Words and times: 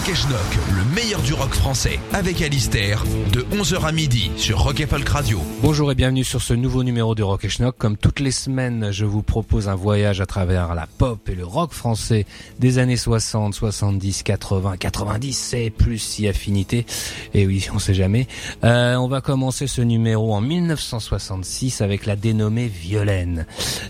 Rock 0.00 0.08
et 0.08 0.14
Schnock, 0.14 0.58
le 0.74 0.94
meilleur 0.94 1.20
du 1.20 1.34
rock 1.34 1.52
français, 1.52 2.00
avec 2.14 2.40
Alistair, 2.40 3.04
de 3.34 3.42
11h 3.54 3.84
à 3.84 3.92
midi 3.92 4.30
sur 4.38 4.60
Rock 4.60 4.80
et 4.80 4.86
Folk 4.86 5.06
Radio. 5.06 5.42
Bonjour 5.60 5.92
et 5.92 5.94
bienvenue 5.94 6.24
sur 6.24 6.40
ce 6.40 6.54
nouveau 6.54 6.82
numéro 6.84 7.14
de 7.14 7.22
Rock 7.22 7.44
et 7.44 7.50
Schnock. 7.50 7.76
Comme 7.76 7.98
toutes 7.98 8.20
les 8.20 8.30
semaines, 8.30 8.92
je 8.92 9.04
vous 9.04 9.22
propose 9.22 9.68
un 9.68 9.74
voyage 9.74 10.22
à 10.22 10.26
travers 10.26 10.74
la 10.74 10.86
pop 10.86 11.28
et 11.28 11.34
le 11.34 11.44
rock 11.44 11.72
français 11.72 12.24
des 12.58 12.78
années 12.78 12.96
60, 12.96 13.52
70, 13.52 14.22
80, 14.22 14.78
90 14.78 15.54
et 15.54 15.68
plus 15.68 15.98
si 15.98 16.26
affinité. 16.26 16.86
Et 17.34 17.46
oui, 17.46 17.68
on 17.74 17.78
sait 17.78 17.92
jamais. 17.92 18.26
Euh, 18.64 18.94
on 18.94 19.06
va 19.06 19.20
commencer 19.20 19.66
ce 19.66 19.82
numéro 19.82 20.32
en 20.34 20.40
1966 20.40 21.82
avec 21.82 22.06
la 22.06 22.16
dénommée 22.16 22.68
Violaine, 22.68 23.44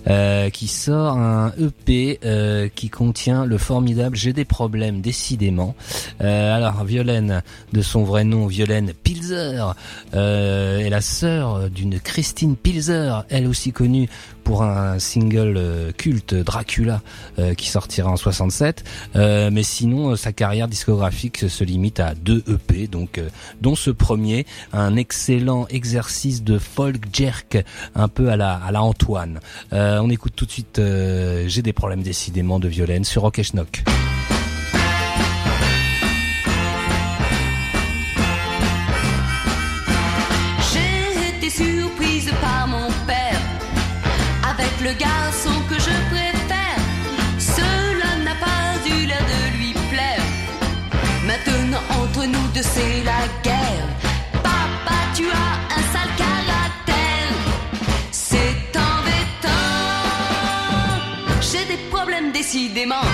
euh, 0.09 0.51
qui 0.51 0.67
sort 0.67 1.19
un 1.19 1.53
EP 1.61 2.19
euh, 2.25 2.69
qui 2.75 2.91
contient 2.91 3.45
le 3.45 3.59
formidable 3.59 4.17
J'ai 4.17 4.33
des 4.33 4.45
problèmes 4.45 5.03
décidément. 5.03 5.77
Euh, 6.21 6.57
alors 6.57 6.85
Violaine, 6.85 7.43
de 7.73 7.83
son 7.83 8.05
vrai 8.05 8.25
nom 8.25 8.47
Violaine 8.47 8.93
Pilzer, 9.03 9.75
euh, 10.15 10.79
est 10.79 10.91
la 10.91 11.01
sœur 11.01 11.71
d'une 11.71 12.01
Christine 12.01 12.57
Pilzer, 12.57 13.25
elle 13.29 13.47
aussi 13.47 13.73
connue 13.73 14.09
pour 14.51 14.65
un 14.65 14.99
single 14.99 15.55
euh, 15.57 15.93
culte 15.93 16.35
Dracula 16.35 17.03
euh, 17.39 17.55
qui 17.55 17.69
sortira 17.69 18.11
en 18.11 18.17
67 18.17 18.83
euh, 19.15 19.49
mais 19.53 19.63
sinon 19.63 20.17
sa 20.17 20.33
carrière 20.33 20.67
discographique 20.67 21.49
se 21.49 21.63
limite 21.63 22.01
à 22.01 22.15
deux 22.15 22.43
EP 22.49 22.89
donc 22.89 23.21
dont 23.61 23.77
ce 23.77 23.91
premier 23.91 24.47
un 24.73 24.97
excellent 24.97 25.69
exercice 25.69 26.43
de 26.43 26.59
folk 26.59 27.05
jerk 27.13 27.65
un 27.95 28.09
peu 28.09 28.31
à 28.31 28.37
la 28.37 28.55
à 28.55 28.73
la 28.73 28.83
Antoine 28.83 29.39
on 29.71 30.11
écoute 30.11 30.33
tout 30.35 30.47
de 30.47 30.51
suite 30.51 30.81
j'ai 31.47 31.63
des 31.63 31.73
problèmes 31.73 32.03
décidément 32.03 32.59
de 32.59 32.67
Violaine 32.67 33.05
sur 33.05 33.23
Rock 33.23 33.39
et 33.39 33.45
Schnock. 33.45 33.85
Décidément. 62.53 63.07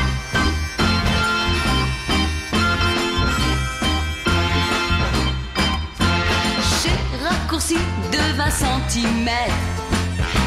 J'ai 6.82 7.24
raccourci 7.26 7.76
de 8.12 8.36
20 8.36 8.50
cm 8.50 9.28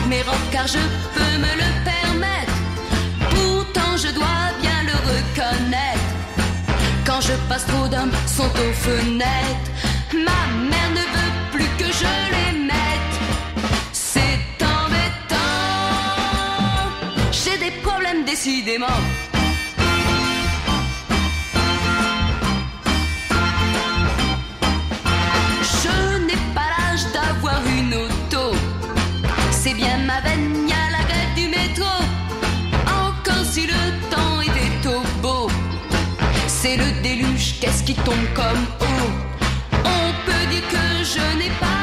mes 0.08 0.22
robes 0.23 0.34
car 0.52 0.66
je 0.66 0.80
peux 1.14 1.38
me 1.38 1.52
le 1.62 1.70
permettre. 1.86 2.54
Pourtant 3.30 3.95
je 3.95 4.12
dois 4.12 4.42
bien 4.60 4.82
le 4.90 4.95
reconnaître. 5.12 6.10
Quand 7.06 7.22
je 7.22 7.34
passe 7.48 7.67
trop 7.67 7.88
d'hommes 7.88 8.12
sont 8.26 8.52
aux 8.66 8.73
fenêtres. 8.73 9.70
Ma 10.14 10.42
mère 10.70 10.92
ne 11.00 11.06
veut 11.16 11.34
plus 11.52 11.70
que 11.78 11.92
je 11.94 12.32
les 12.32 12.39
décidément. 18.42 18.88
Je 25.61 26.17
n'ai 26.26 26.39
pas 26.55 26.70
l'âge 26.77 27.04
d'avoir 27.14 27.60
une 27.77 27.94
auto. 27.95 28.55
C'est 29.52 29.73
bien 29.73 29.98
ma 30.05 30.22
veine, 30.22 30.72
a 30.72 30.92
la 30.92 31.04
grève 31.04 31.33
du 31.36 31.50
métro. 31.50 31.92
Encore 32.88 33.44
si 33.44 33.67
le 33.67 33.82
temps 34.10 34.39
était 34.42 34.88
au 34.88 35.02
beau. 35.21 35.50
C'est 36.48 36.77
le 36.77 36.89
déluge, 37.04 37.60
qu'est-ce 37.60 37.83
qui 37.83 37.95
tombe 37.95 38.27
comme 38.33 38.66
eau. 38.80 39.10
On 39.83 40.14
peut 40.26 40.45
dire 40.50 40.66
que 40.70 41.04
je 41.04 41.38
n'ai 41.39 41.52
pas 41.60 41.79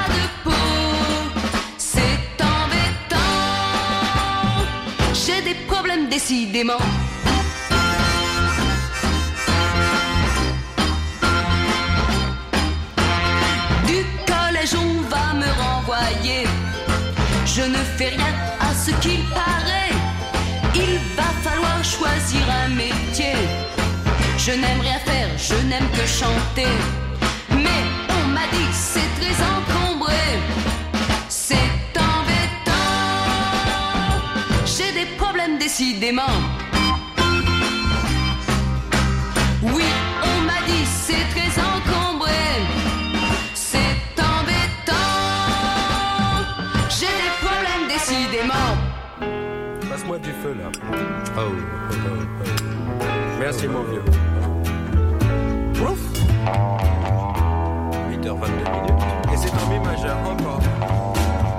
Du 13.86 14.04
collège, 14.26 14.74
on 14.74 15.02
va 15.08 15.34
me 15.34 15.46
renvoyer. 15.62 16.48
Je 17.44 17.62
ne 17.62 17.76
fais 17.96 18.08
rien 18.08 18.34
à 18.58 18.74
ce 18.74 18.90
qu'il 19.02 19.22
paraît. 19.28 19.92
Il 20.74 20.98
va 21.16 21.30
falloir 21.44 21.84
choisir 21.84 22.42
un 22.64 22.68
métier. 22.70 23.36
Je 24.36 24.50
n'aime 24.50 24.80
rien 24.80 24.98
faire, 24.98 25.28
je 25.38 25.54
n'aime 25.68 25.88
que 25.92 26.06
chanter. 26.06 26.72
Mais 27.52 27.82
on 28.08 28.26
m'a 28.30 28.46
dit 28.52 28.66
que 28.68 28.74
c'est 28.74 29.10
très 29.20 29.34
encombré. 29.44 29.85
Décidément. 35.78 36.22
Oui, 39.62 39.84
on 40.22 40.40
m'a 40.46 40.60
dit 40.66 40.86
c'est 40.86 41.26
très 41.34 41.52
encombré. 41.60 42.30
C'est 43.52 43.76
embêtant. 44.18 44.94
J'ai 46.88 47.06
des 47.06 47.34
problèmes 47.42 47.88
décidément. 47.88 48.70
Passe-moi 49.90 50.18
du 50.18 50.30
feu 50.30 50.56
là. 50.58 50.70
Oh. 51.36 51.40
Merci 53.38 53.68
mon 53.68 53.82
vieux. 53.82 54.04
Ouf 55.82 56.00
8h22 58.10 58.46
minutes. 58.72 59.02
Et 59.30 59.36
c'est 59.36 59.52
en 59.52 59.66
mi 59.70 59.78
majeur 59.84 60.16
encore. 60.24 60.62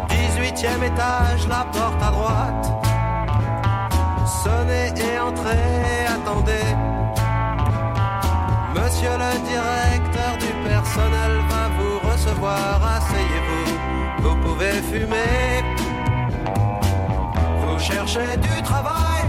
18ème 0.09 0.83
étage, 0.85 1.47
la 1.47 1.67
porte 1.71 2.01
à 2.01 2.11
droite. 2.11 2.76
Et 4.69 5.19
entrez, 5.19 6.05
attendez. 6.07 6.67
Monsieur 8.75 9.11
le 9.11 9.31
directeur 9.47 10.37
du 10.39 10.51
personnel 10.67 11.31
va 11.49 11.69
vous 11.77 11.99
recevoir. 12.11 12.81
Asseyez-vous, 12.97 14.23
vous 14.23 14.35
pouvez 14.41 14.73
fumer. 14.91 15.63
Vous 17.61 17.79
cherchez 17.79 18.35
du 18.37 18.61
travail, 18.61 19.23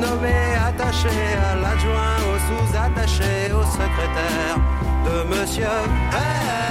nommé 0.00 0.56
attaché 0.68 1.08
à 1.50 1.54
l'adjoint, 1.56 2.16
au 2.28 2.36
sous-attaché, 2.46 3.52
au 3.52 3.62
secrétaire 3.64 4.56
de 5.04 5.34
Monsieur 5.34 5.66
R. 6.12 6.69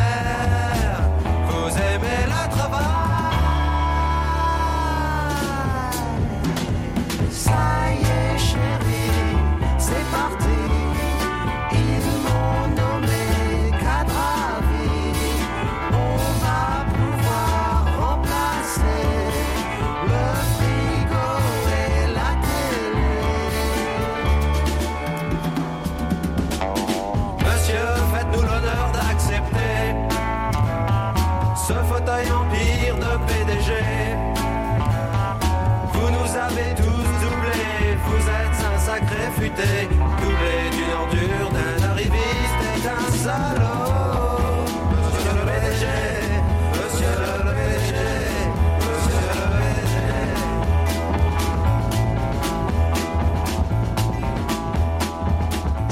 day. 39.59 39.98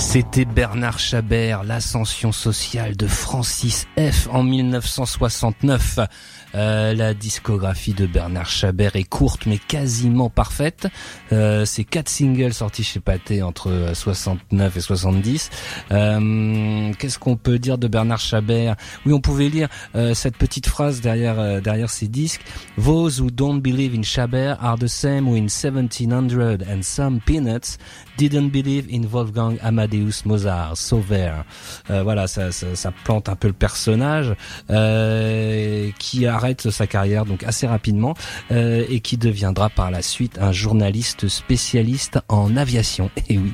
C'était 0.09 0.45
Bernard 0.45 0.99
Chabert, 0.99 1.65
l'ascension 1.65 2.31
sociale 2.31 2.95
de 2.95 3.07
Francis 3.07 3.87
F. 3.99 4.29
en 4.31 4.41
1969. 4.41 5.99
Euh, 6.55 6.93
la 6.93 7.13
discographie 7.13 7.93
de 7.93 8.05
Bernard 8.07 8.49
Chabert 8.49 8.95
est 8.95 9.03
courte 9.03 9.45
mais 9.45 9.57
quasiment 9.57 10.29
parfaite. 10.29 10.87
Euh, 11.33 11.65
C'est 11.65 11.83
quatre 11.83 12.07
singles 12.07 12.53
sortis 12.53 12.85
chez 12.85 13.01
Pathé 13.01 13.41
entre 13.43 13.69
euh, 13.69 13.93
69 13.93 14.77
et 14.77 14.79
70. 14.79 15.49
Euh, 15.91 16.93
Qu'est-ce 16.97 17.19
qu'on 17.19 17.35
peut 17.35 17.59
dire 17.59 17.77
de 17.77 17.89
Bernard 17.89 18.21
Chabert? 18.21 18.77
Oui, 19.05 19.11
on 19.11 19.19
pouvait 19.19 19.49
lire 19.49 19.67
euh, 19.95 20.13
cette 20.13 20.37
petite 20.37 20.67
phrase 20.67 21.01
derrière 21.01 21.37
euh, 21.37 21.59
derrière 21.59 21.89
ces 21.89 22.07
disques. 22.07 22.41
Those 22.81 23.19
who 23.19 23.29
don't 23.29 23.59
believe 23.59 23.93
in 23.93 24.03
Chabert 24.03 24.57
are 24.61 24.77
the 24.79 24.87
same 24.87 25.27
who 25.27 25.35
in 25.35 25.49
1700 25.49 26.63
and 26.63 26.81
some 26.81 27.19
peanuts 27.19 27.77
didn't 28.17 28.49
believe 28.51 28.87
in 28.89 29.05
Wolfgang 29.11 29.57
Amadeus 29.61 29.97
Mozart. 30.25 30.75
There. 31.07 31.43
Euh, 31.89 32.03
voilà, 32.03 32.27
ça, 32.27 32.51
ça, 32.51 32.91
plante 33.03 33.29
un 33.29 33.35
peu 33.35 33.47
le 33.47 33.53
personnage 33.53 34.33
euh, 34.69 35.89
qui 35.99 36.25
arrête 36.25 36.69
sa 36.69 36.87
carrière 36.87 37.25
donc 37.25 37.43
assez 37.43 37.67
rapidement 37.67 38.15
euh, 38.51 38.85
et 38.89 38.99
qui 38.99 39.17
deviendra 39.17 39.69
par 39.69 39.91
la 39.91 40.01
suite 40.01 40.37
un 40.39 40.51
journaliste 40.51 41.27
spécialiste 41.27 42.19
en 42.29 42.55
aviation. 42.57 43.11
Et 43.29 43.37
oui, 43.37 43.53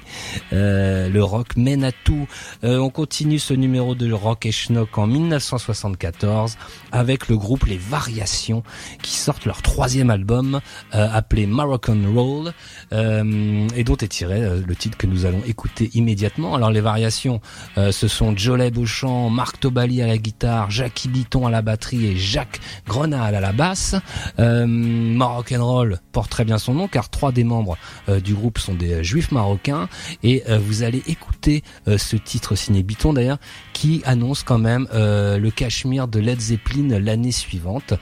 le 0.51 1.19
rock 1.21 1.55
mène 1.55 1.83
à 1.83 1.91
tout. 1.91 2.27
On 2.61 2.89
continue 2.89 3.39
ce 3.39 3.53
numéro 3.53 3.95
de 3.95 4.11
Rock 4.11 4.45
et 4.45 4.51
Schnock 4.51 4.97
en 4.97 5.07
1974 5.07 6.57
avec 6.91 7.27
le 7.27 7.37
groupe 7.37 7.65
Les 7.65 7.77
Variations 7.77 8.63
qui 9.01 9.15
sortent 9.15 9.45
leur 9.45 9.61
troisième 9.61 10.11
album 10.11 10.61
appelé 10.91 11.47
Moroccan 11.47 11.97
Roll 12.13 12.53
et 12.91 13.83
dont 13.83 13.97
est 13.97 14.07
tiré 14.07 14.41
le 14.41 14.75
titre 14.75 14.97
que 14.97 15.07
nous 15.07 15.25
allons 15.25 15.41
écouter 15.45 15.89
immédiatement. 15.93 16.32
Alors 16.37 16.71
les 16.71 16.81
variations, 16.81 17.41
euh, 17.77 17.91
ce 17.91 18.07
sont 18.07 18.35
Jolet 18.35 18.75
au 18.77 18.85
chant, 18.85 19.29
Marc 19.29 19.59
Tobali 19.59 20.01
à 20.01 20.07
la 20.07 20.17
guitare, 20.17 20.71
Jackie 20.71 21.07
Bitton 21.07 21.45
à 21.45 21.51
la 21.51 21.61
batterie 21.61 22.07
et 22.07 22.17
Jacques 22.17 22.59
Grenal 22.87 23.35
à 23.35 23.39
la 23.39 23.51
basse. 23.51 23.95
Euh, 24.39 24.65
Moroccan 24.67 25.63
Roll 25.63 25.99
porte 26.11 26.31
très 26.31 26.43
bien 26.43 26.57
son 26.57 26.73
nom 26.73 26.87
car 26.87 27.09
trois 27.09 27.31
des 27.31 27.43
membres 27.43 27.77
euh, 28.09 28.19
du 28.19 28.33
groupe 28.33 28.57
sont 28.57 28.73
des 28.73 28.93
euh, 28.93 29.03
juifs 29.03 29.31
marocains 29.31 29.87
et 30.23 30.43
vous 30.59 30.83
allez 30.83 31.03
écouter 31.07 31.63
ce 31.87 32.15
titre 32.15 32.55
signé 32.55 32.83
Bitton 32.83 33.13
d'ailleurs 33.13 33.37
qui 33.73 34.01
annonce 34.05 34.43
quand 34.43 34.57
même 34.57 34.87
le 34.93 35.49
Cachemire 35.49 36.07
de 36.07 36.19
Led 36.19 36.39
Zeppelin 36.39 36.99
l'année 36.99 37.31
suivante. 37.31 37.93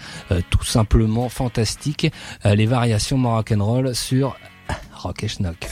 Tout 0.49 0.63
simplement 0.63 1.29
fantastique. 1.29 2.11
Les 2.43 2.65
variations 2.65 3.17
Moroccan 3.17 3.63
Roll 3.63 3.95
sur 3.95 4.35
Rock 4.93 5.23
et 5.23 5.27
Schnock. 5.27 5.69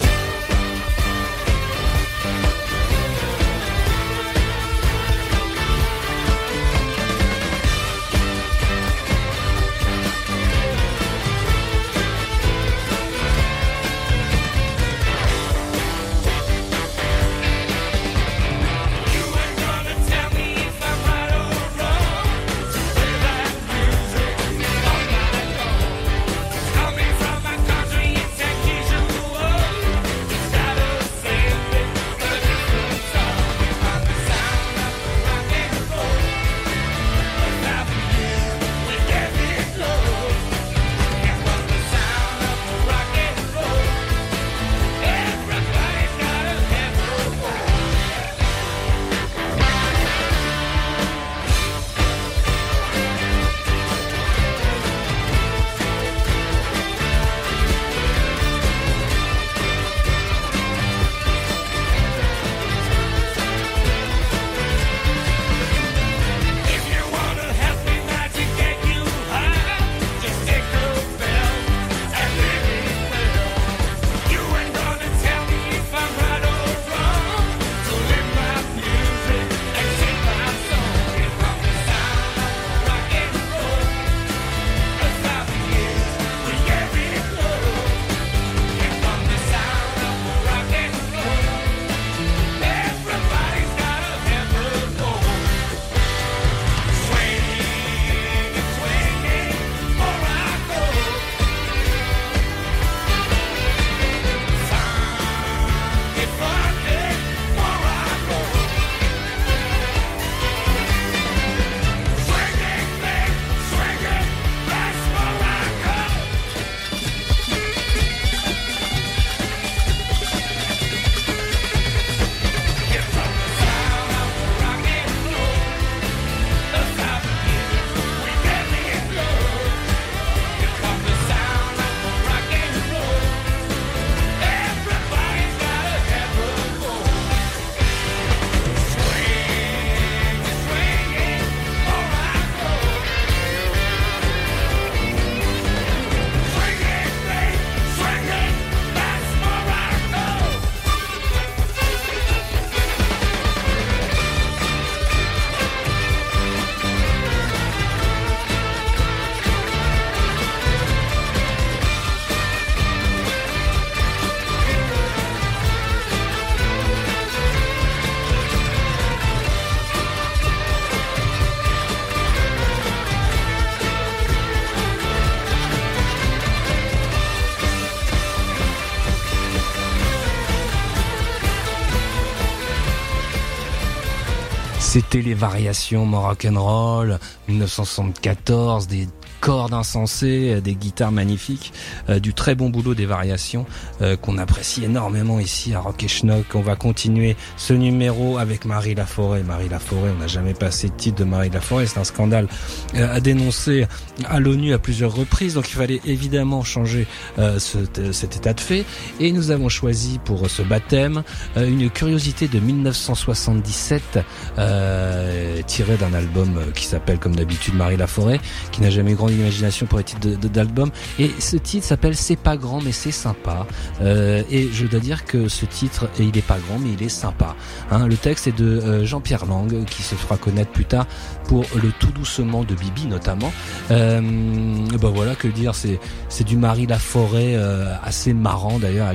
C'était 184.89 185.21
les 185.21 185.35
variations 185.35 186.07
Moroccan 186.07 186.55
Roll 186.55 187.19
1974, 187.47 188.87
des 188.87 189.07
cordes 189.39 189.73
insensées, 189.73 190.53
euh, 190.55 190.61
des 190.61 190.75
guitares 190.75 191.11
magnifiques, 191.11 191.73
euh, 192.09 192.19
du 192.19 192.33
très 192.33 192.55
bon 192.55 192.69
boulot 192.69 192.93
des 192.95 193.05
variations 193.05 193.65
euh, 194.01 194.15
qu'on 194.17 194.37
apprécie 194.37 194.83
énormément 194.83 195.39
ici 195.39 195.73
à 195.73 195.79
Rock 195.79 196.03
et 196.03 196.07
Schnock. 196.07 196.45
On 196.55 196.61
va 196.61 196.75
continuer 196.75 197.35
ce 197.57 197.73
numéro 197.73 198.37
avec 198.37 198.65
Marie 198.65 198.95
Laforêt. 198.95 199.43
Marie 199.43 199.69
Laforêt, 199.69 200.11
on 200.15 200.19
n'a 200.19 200.27
jamais 200.27 200.53
passé 200.53 200.89
de 200.89 200.93
titre 200.95 201.19
de 201.19 201.23
Marie 201.23 201.49
Laforêt, 201.49 201.85
c'est 201.85 201.99
un 201.99 202.03
scandale 202.03 202.47
à 202.95 203.19
dénoncer 203.19 203.87
à 204.25 204.39
l'ONU 204.39 204.73
à 204.73 204.79
plusieurs 204.79 205.13
reprises, 205.15 205.53
donc 205.53 205.69
il 205.69 205.75
fallait 205.75 206.01
évidemment 206.05 206.63
changer 206.63 207.07
ce- 207.37 208.11
cet 208.11 208.35
état 208.35 208.53
de 208.53 208.59
fait. 208.59 208.85
Et 209.19 209.31
nous 209.31 209.51
avons 209.51 209.69
choisi 209.69 210.19
pour 210.23 210.49
ce 210.49 210.61
baptême 210.61 211.23
une 211.55 211.89
curiosité 211.89 212.47
de 212.47 212.59
1977 212.59 214.19
euh, 214.57 215.61
tirée 215.65 215.97
d'un 215.97 216.13
album 216.13 216.59
qui 216.75 216.85
s'appelle 216.85 217.19
comme 217.19 217.35
d'habitude 217.35 217.75
Marie 217.75 217.97
Laforêt, 217.97 218.39
qui 218.71 218.81
n'a 218.81 218.89
jamais 218.89 219.13
grande 219.19 219.31
imagination 219.33 219.85
pour 219.85 219.97
les 219.99 220.03
titres 220.03 220.21
de- 220.27 220.35
de- 220.35 220.47
d'album. 220.47 220.89
Et 221.19 221.29
ce 221.39 221.57
titre 221.57 221.85
s'appelle 221.85 222.15
C'est 222.15 222.35
pas 222.37 222.57
grand 222.57 222.81
mais 222.81 222.91
c'est 222.91 223.11
sympa. 223.11 223.67
Euh, 224.01 224.41
et 224.49 224.69
je 224.71 224.85
dois 224.87 224.99
dire 224.99 225.25
que 225.25 225.47
ce 225.47 225.65
titre, 225.65 226.09
il 226.19 226.35
est 226.37 226.41
pas 226.45 226.57
grand 226.67 226.79
mais 226.79 226.89
il 226.97 227.03
est 227.03 227.09
sympa. 227.09 227.55
Hein, 227.91 228.07
le 228.07 228.15
texte 228.17 228.47
est 228.47 228.57
de 228.57 228.65
euh, 228.65 229.05
Jean-Pierre 229.05 229.45
Lang, 229.45 229.85
qui 229.85 230.01
se 230.03 230.15
fera 230.15 230.37
connaître 230.37 230.71
plus 230.71 230.85
tard 230.85 231.05
pour 231.47 231.65
le 231.75 231.91
tout 231.99 232.11
doucement 232.11 232.63
de 232.63 232.73
Bibi 232.75 233.05
notamment. 233.07 233.51
Ben 233.89 235.09
voilà 235.13 235.35
que 235.35 235.47
dire, 235.47 235.75
c'est 235.75 235.99
c'est 236.29 236.43
du 236.43 236.57
Marie 236.57 236.87
Laforêt 236.87 237.55
assez 238.03 238.33
marrant 238.33 238.79
d'ailleurs. 238.79 239.09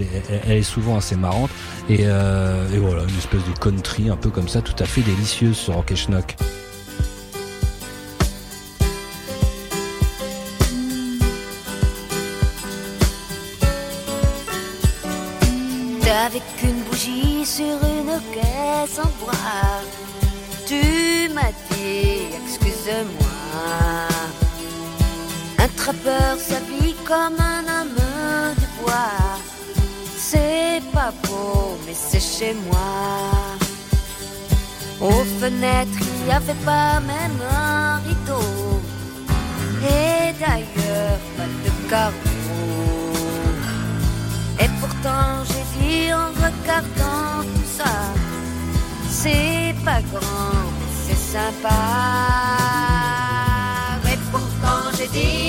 Elle, 0.47 0.59
est- 0.59 0.63
souvent 0.63 0.97
assez 0.97 1.17
marrante 1.17 1.51
et, 1.89 2.03
et 2.03 2.79
voilà 2.79 3.03
une 3.09 3.19
espèce 3.19 3.43
de 3.45 3.59
country 3.59 4.09
un 4.11 4.17
peu 4.17 4.31
comme 4.31 4.49
ça, 4.49 4.61
tout 4.63 4.75
à 4.83 4.87
fait 4.87 5.03
délicieuse 5.03 5.57
sur 5.57 5.75
Rock 5.75 5.93
et 5.93 5.97
Schnock. 5.97 6.37
Avec 16.07 16.43
une 16.63 16.83
bougie 16.83 17.47
sur 17.47 17.65
une 17.65 18.21
caisse 18.33 18.99
en 18.99 19.09
bois, 19.25 19.81
tu 20.67 21.29
m'as 21.33 21.53
dit, 21.71 22.29
excuse-moi. 22.45 23.69
Un 25.59 25.69
trappeur 25.77 26.39
s'habille 26.39 26.95
comme 27.05 27.37
un 27.41 27.65
homme 27.81 28.55
du 28.59 28.67
bois. 28.83 29.41
C'est 30.17 30.83
pas 30.93 31.13
beau, 31.27 31.79
mais 31.87 31.95
c'est 31.95 32.21
chez 32.21 32.55
moi. 32.67 33.41
Aux 35.01 35.25
fenêtres, 35.41 35.99
il 36.01 36.27
n'y 36.27 36.33
avait 36.33 36.61
pas 36.65 37.01
même 37.01 37.41
un 37.51 37.97
rideau. 38.07 38.81
Et 39.83 40.33
d'ailleurs, 40.39 41.19
pas 41.37 41.49
de 41.65 41.91
carreaux. 41.91 42.35
Et 44.61 44.69
pourtant 44.81 45.45
j'ai 45.49 45.64
en 46.13 46.29
regardant 46.45 47.43
tout 47.43 47.69
ça 47.79 47.93
C'est 49.09 49.75
pas 49.85 50.01
grand 50.13 50.55
mais 50.79 50.93
c'est 51.05 51.23
sympa. 51.35 51.81
Et 54.13 54.19
pourtant 54.31 54.83
j'ai 54.97 55.09
dit 55.09 55.44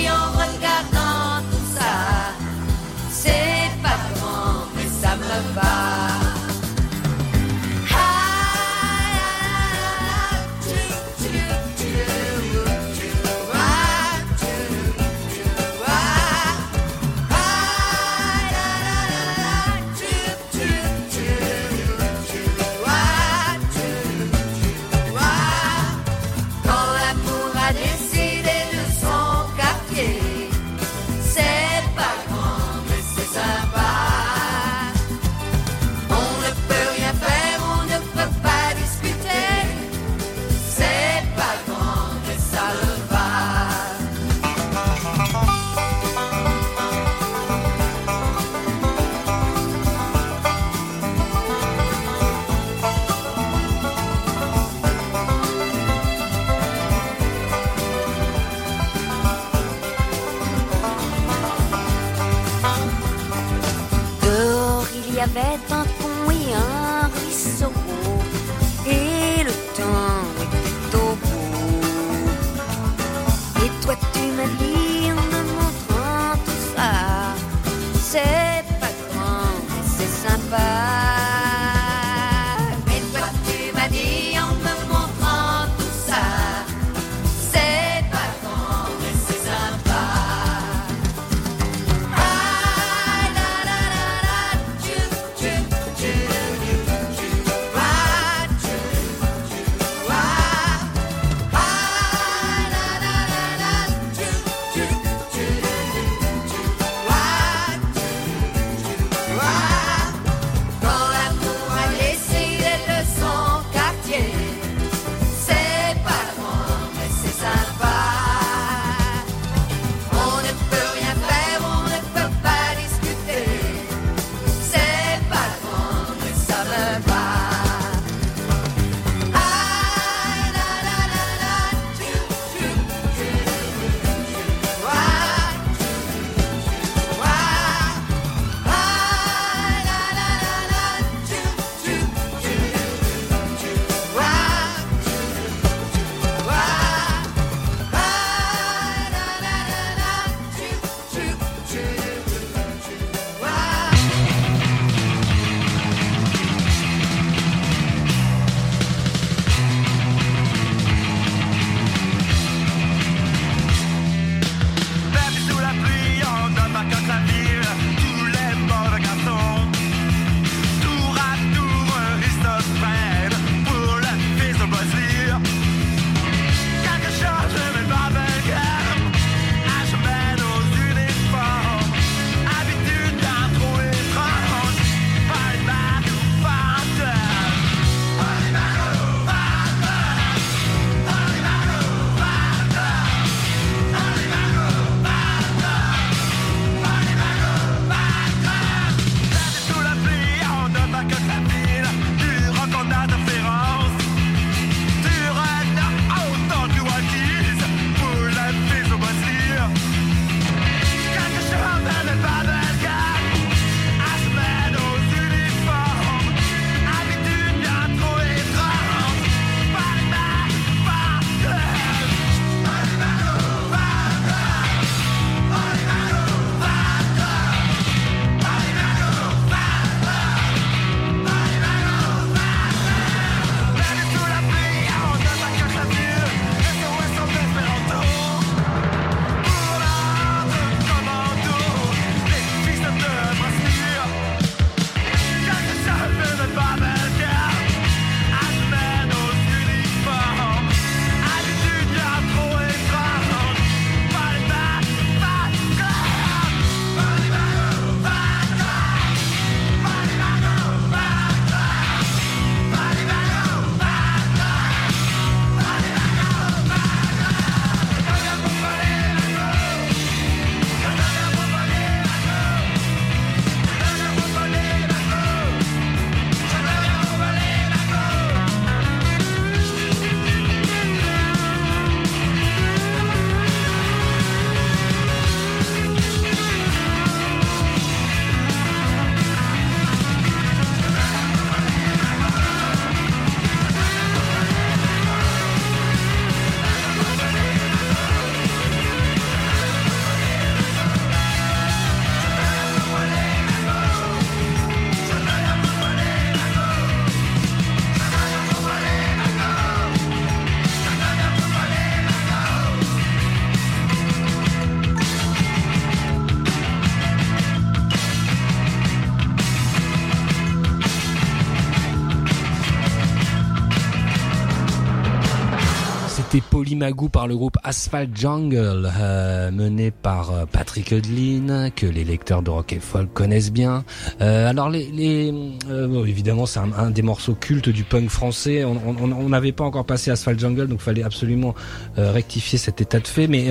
Polymagou 326.86 327.08
par 327.08 327.26
le 327.26 327.36
groupe 327.36 327.56
Asphalt 327.64 328.16
Jungle, 328.16 328.88
euh, 328.96 329.50
mené 329.50 329.90
par 329.90 330.30
euh, 330.30 330.44
Patrick 330.46 330.92
Hudlin, 330.92 331.70
que 331.70 331.84
les 331.84 332.04
lecteurs 332.04 332.42
de 332.42 332.50
rock 332.50 332.72
et 332.72 332.78
folk 332.78 333.12
connaissent 333.12 333.50
bien. 333.50 333.84
Euh, 334.20 334.48
alors 334.48 334.72
évidemment 334.72 336.46
c'est 336.46 336.60
un, 336.60 336.90
des 336.90 337.02
morceaux 337.02 337.34
cultes 337.34 337.68
du 337.70 337.82
punk 337.82 338.08
français. 338.08 338.64
On 338.64 339.28
n'avait 339.28 339.50
pas 339.50 339.64
encore 339.64 339.84
passé 339.84 340.12
Asphalt 340.12 340.38
Jungle, 340.38 340.68
donc 340.68 340.80
fallait 340.80 341.02
absolument 341.02 341.56
rectifier 341.96 342.56
cet 342.58 342.80
état 342.80 343.00
de 343.00 343.06
fait. 343.08 343.26
Mais 343.26 343.46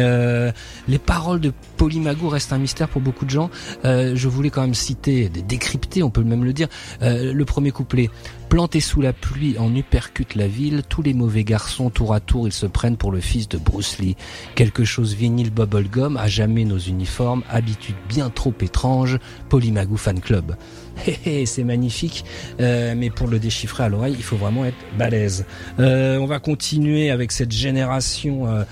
les 0.87 0.99
paroles 0.99 1.41
de 1.41 1.51
Polymagou 1.75 2.29
restent 2.29 2.53
un 2.53 2.57
mystère 2.57 2.87
pour 2.87 3.01
beaucoup 3.01 3.25
de 3.25 3.31
gens. 3.31 3.49
Je 3.83 4.27
voulais 4.29 4.49
quand 4.49 4.61
même 4.61 4.73
citer, 4.75 5.27
dé- 5.27 5.41
décrypter, 5.41 6.03
on 6.03 6.09
peut 6.09 6.23
même 6.23 6.45
le 6.45 6.53
dire, 6.53 6.69
le 7.01 7.43
premier 7.43 7.71
couplet. 7.71 8.09
Planté 8.49 8.79
sous 8.79 9.01
la 9.01 9.11
pluie, 9.11 9.57
en 9.57 9.75
uppercut 9.75 10.35
la 10.35 10.47
ville, 10.47 10.83
tous 10.87 11.01
les 11.01 11.13
mauvais 11.13 11.43
garçons, 11.43 11.89
tour 11.89 12.13
à 12.13 12.19
tour, 12.19 12.47
ils 12.47 12.53
se 12.53 12.65
prennent 12.65 12.95
pour 12.95 13.11
le 13.11 13.19
fils 13.19 13.49
de 13.49 13.57
Bruce 13.57 13.97
Lee. 13.97 14.15
Quelque 14.53 14.85
chose 14.85 15.15
vinyle 15.15 15.49
bubblegum, 15.49 16.15
à 16.15 16.27
jamais 16.27 16.63
nos 16.63 16.77
uniformes, 16.77 17.43
habitude 17.49 17.95
bien 18.07 18.29
trop 18.29 18.53
étrange, 18.61 19.19
Polymagou 19.49 19.97
Fan 19.97 20.21
Club. 20.21 20.55
Hé 21.25 21.45
c'est 21.45 21.63
magnifique, 21.63 22.23
euh, 22.61 22.93
mais 22.95 23.09
pour 23.09 23.27
le 23.27 23.39
déchiffrer 23.39 23.83
à 23.83 23.89
l'oreille, 23.89 24.15
il 24.17 24.23
faut 24.23 24.37
vraiment 24.37 24.63
être 24.63 24.77
balèze. 24.97 25.45
Euh, 25.79 26.17
on 26.17 26.25
va 26.25 26.39
continuer 26.39 27.09
avec 27.09 27.31
cette 27.31 27.51
génération 27.51 28.47
euh, 28.47 28.63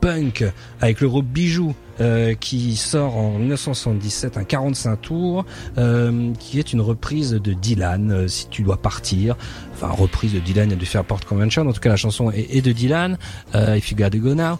punk, 0.00 0.44
avec 0.80 1.00
le 1.00 1.08
groupe 1.08 1.26
Bijou, 1.26 1.74
euh, 2.00 2.34
qui 2.34 2.76
sort 2.76 3.16
en 3.16 3.38
1977 3.38 4.36
un 4.36 4.44
45 4.44 4.96
tours, 4.96 5.44
euh, 5.78 6.32
qui 6.38 6.58
est 6.58 6.72
une 6.72 6.80
reprise 6.80 7.32
de 7.32 7.52
Dylan, 7.52 8.10
euh, 8.10 8.28
Si 8.28 8.48
tu 8.48 8.62
dois 8.62 8.76
partir. 8.76 9.36
Enfin, 9.74 9.88
reprise 9.88 10.34
de 10.34 10.40
Dylan 10.40 10.72
et 10.72 10.76
de 10.76 10.84
Fairport 10.84 11.24
Convention. 11.24 11.66
En 11.66 11.72
tout 11.72 11.80
cas, 11.80 11.88
la 11.88 11.96
chanson 11.96 12.30
est, 12.30 12.54
est 12.54 12.62
de 12.62 12.72
Dylan, 12.72 13.16
euh, 13.54 13.76
If 13.76 13.90
You 13.90 13.96
Gotta 13.96 14.18
Go 14.18 14.34
Now. 14.34 14.58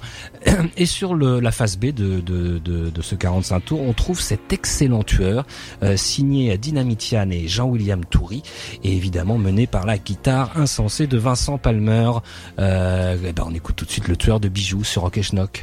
Et 0.77 0.87
sur 0.87 1.15
le, 1.15 1.41
la 1.41 1.53
face 1.53 1.79
B 1.79 1.87
de, 1.87 2.21
de, 2.21 2.59
de, 2.59 2.91
de 2.91 3.03
ce 3.03 3.15
45 3.15 3.61
tours, 3.61 3.81
on 3.81 3.93
trouve 3.93 4.21
cet 4.21 4.53
excellent 4.53 5.03
tueur, 5.03 5.47
euh, 5.83 5.97
signé 5.97 6.57
Dynamitian 6.57 7.31
et 7.31 7.49
Jean-William 7.49 8.05
Toury, 8.05 8.43
et 8.83 8.97
évidemment 8.97 9.39
mené 9.39 9.67
par 9.67 9.87
la 9.87 9.99
guitare 9.99 10.53
insensée 10.57 11.07
de 11.07 11.19
Vincent 11.19 11.59
Palmer. 11.59 12.11
Euh, 12.59 13.17
eh 13.25 13.33
ben, 13.33 13.45
on 13.47 13.55
écoute 13.55 13.77
tout 13.77 13.85
de 13.85 13.91
suite 13.91 14.09
le 14.09 14.17
tueur 14.17 14.41
de 14.41 14.49
bijoux 14.49 14.85
sur 14.85 15.03
Rock 15.03 15.19
et 15.19 15.23
Schnock. 15.23 15.63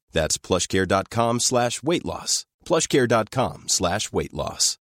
That's 0.11 0.37
plushcare.com 0.37 1.39
slash 1.39 1.81
weight 1.83 2.05
loss. 2.05 2.45
plushcare.com 2.65 3.63
slash 3.67 4.11
weight 4.11 4.33
loss. 4.33 4.77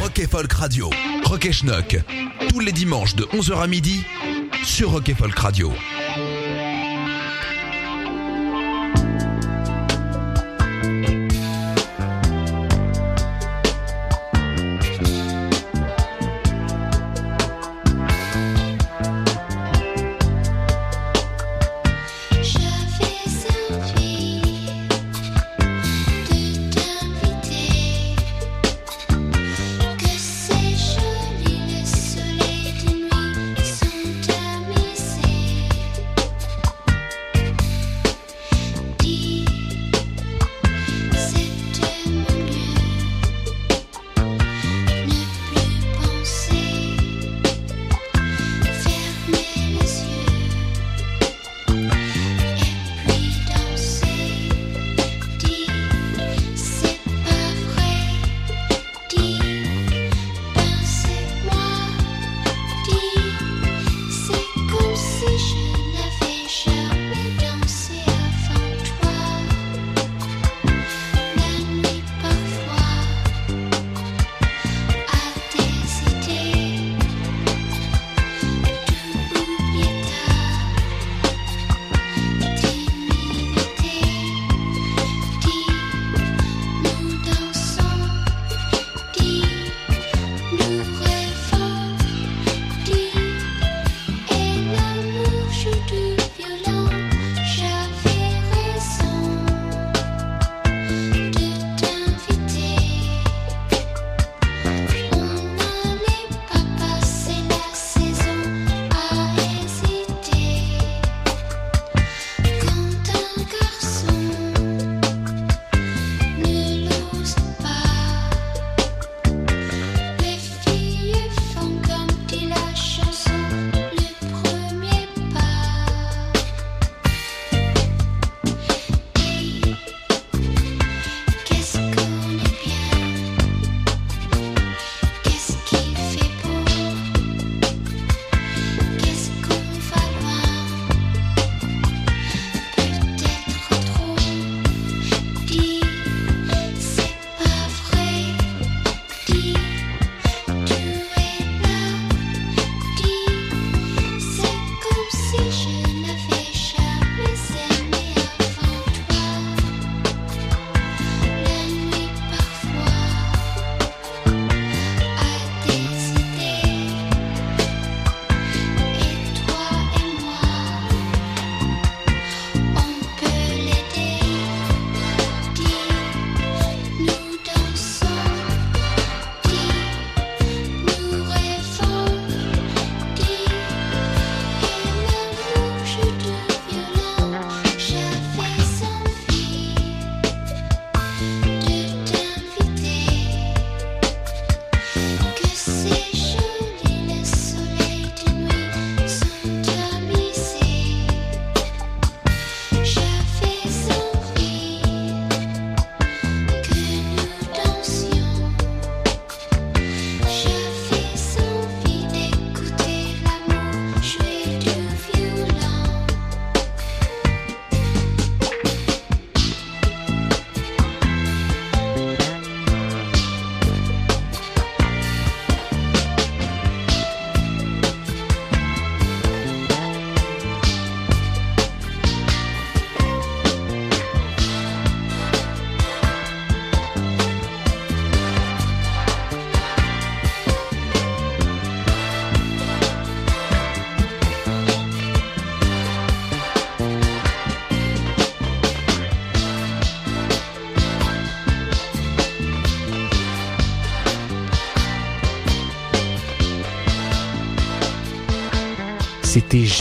Rock 0.00 0.28
Folk 0.28 0.52
Radio. 0.54 0.90
Rock 1.24 1.50
Schnock. 1.50 1.96
Tous 2.48 2.60
les 2.60 2.72
dimanches 2.72 3.14
de 3.14 3.24
11h 3.24 3.62
à 3.62 3.66
midi 3.66 4.04
sur 4.64 4.90
Rock 4.90 5.12
Folk 5.16 5.38
Radio. 5.38 5.72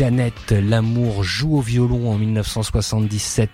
Jeannette, 0.02 0.54
l'amour 0.54 1.24
joue 1.24 1.58
au 1.58 1.62
violon 1.62 2.12
en 2.12 2.18
1977. 2.18 3.52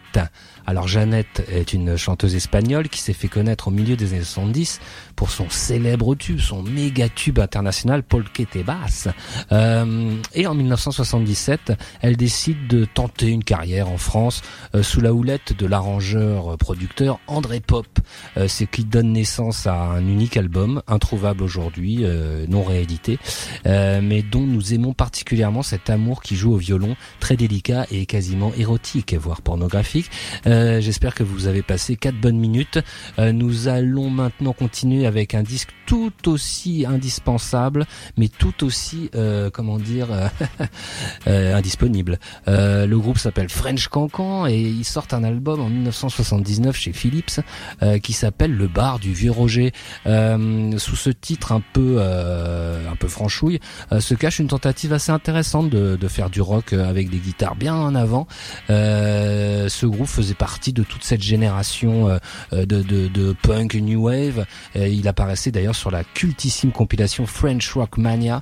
Alors 0.68 0.86
Jeannette 0.86 1.48
est 1.50 1.72
une 1.72 1.96
chanteuse 1.96 2.36
espagnole 2.36 2.90
qui 2.90 3.00
s'est 3.00 3.14
fait 3.14 3.30
connaître 3.30 3.70
au 3.70 3.72
milieu 3.72 3.96
des 3.96 4.14
années 4.14 4.24
70 4.24 4.82
pour 5.16 5.30
son 5.30 5.50
célèbre 5.50 6.14
tube, 6.14 6.40
son 6.40 6.62
méga 6.62 7.08
tube 7.08 7.40
international 7.40 8.04
Paul 8.04 8.26
Te 8.26 8.62
Bass. 8.62 9.08
Euh, 9.54 10.14
et 10.34 10.46
en 10.46 10.54
1977, 10.54 11.72
elle 12.02 12.18
décide 12.18 12.68
de 12.68 12.84
tenter 12.84 13.30
une 13.30 13.46
carrière 13.46 13.90
en 13.90 13.98
France 13.98 14.42
euh, 14.76 14.84
sous 14.84 15.00
la 15.00 15.14
houlette 15.14 15.58
de 15.58 15.66
l'arrangeur-producteur 15.66 17.22
André 17.28 17.62
Pop, 17.62 17.88
euh, 18.36 18.50
ce 18.50 18.66
qui 18.66 18.84
donne 18.84 19.14
naissance 19.14 19.68
à 19.68 19.74
un 19.74 20.06
unique 20.06 20.36
album, 20.36 20.82
introuvable 20.88 21.44
aujourd'hui, 21.44 22.00
euh, 22.02 22.46
non 22.50 22.64
réédité, 22.64 23.20
euh, 23.66 24.02
mais 24.04 24.22
dont 24.22 24.42
nous 24.42 24.74
aimons 24.74 24.92
particulièrement 24.92 25.64
cet 25.64 25.90
amour 25.90 26.22
qui 26.22 26.36
joue 26.36 26.52
au 26.54 26.58
violon, 26.58 26.98
très 27.22 27.38
délicat 27.38 27.86
et 27.90 28.06
quasiment 28.06 28.52
érotique, 28.58 29.14
voire 29.14 29.42
pornographique. 29.42 30.12
Euh, 30.46 30.57
J'espère 30.80 31.14
que 31.14 31.24
vous 31.24 31.48
avez 31.48 31.62
passé 31.62 31.96
quatre 31.96 32.20
bonnes 32.20 32.38
minutes. 32.40 32.80
Euh, 33.20 33.32
nous 33.32 33.68
allons 33.68 34.10
maintenant 34.10 34.54
continuer 34.54 35.06
avec 35.06 35.36
un 35.36 35.44
disque 35.44 35.70
tout 35.86 36.12
aussi 36.28 36.86
indispensable, 36.88 37.86
mais 38.18 38.28
tout 38.28 38.66
aussi, 38.66 39.10
euh, 39.16 39.50
comment 39.50 39.78
dire, 39.78 40.08
euh, 40.12 40.28
euh, 41.28 41.56
indisponible. 41.56 42.20
Euh, 42.48 42.86
le 42.86 42.98
groupe 42.98 43.18
s'appelle 43.18 43.50
French 43.50 43.88
Cancan 43.88 44.48
et 44.48 44.60
ils 44.60 44.84
sortent 44.84 45.14
un 45.14 45.24
album 45.24 45.62
en 45.62 45.70
1979 45.70 46.76
chez 46.76 46.92
Philips 46.92 47.40
euh, 47.84 48.00
qui 48.00 48.14
s'appelle 48.14 48.54
Le 48.54 48.68
Bar 48.68 49.00
du 49.00 49.14
Vieux 49.14 49.32
Roger. 49.32 49.72
Euh, 50.08 50.78
sous 50.78 50.96
ce 50.96 51.10
titre 51.10 51.52
un 51.52 51.62
peu, 51.74 51.98
euh, 52.00 52.90
un 52.92 52.96
peu 52.96 53.08
franchouille, 53.08 53.60
euh, 53.92 54.00
se 54.00 54.14
cache 54.14 54.40
une 54.40 54.48
tentative 54.48 54.94
assez 54.94 55.12
intéressante 55.12 55.70
de, 55.70 56.08
faire 56.08 56.30
du 56.30 56.42
rock 56.42 56.72
euh, 56.74 56.90
avec 56.90 57.10
des 57.10 57.18
guitares 57.18 57.56
bien 57.56 57.76
en 57.76 57.94
avant. 57.94 58.28
Euh, 58.70 59.68
ce 59.70 59.86
groupe 59.86 60.08
faisait 60.08 60.34
partie 60.34 60.47
de 60.74 60.84
toute 60.84 61.04
cette 61.04 61.22
génération 61.22 62.10
euh, 62.10 62.18
euh, 62.54 62.66
de, 62.66 63.36
punk 63.42 63.76
new 63.76 64.06
wave. 64.06 64.46
Euh, 64.76 64.88
il 64.88 65.08
apparaissait 65.08 65.52
d'ailleurs 65.52 65.76
sur 65.76 65.92
la 65.92 66.04
cultissime 66.04 66.72
compilation 66.72 67.26
French 67.26 67.74
Rock 67.74 67.98
Mania, 67.98 68.42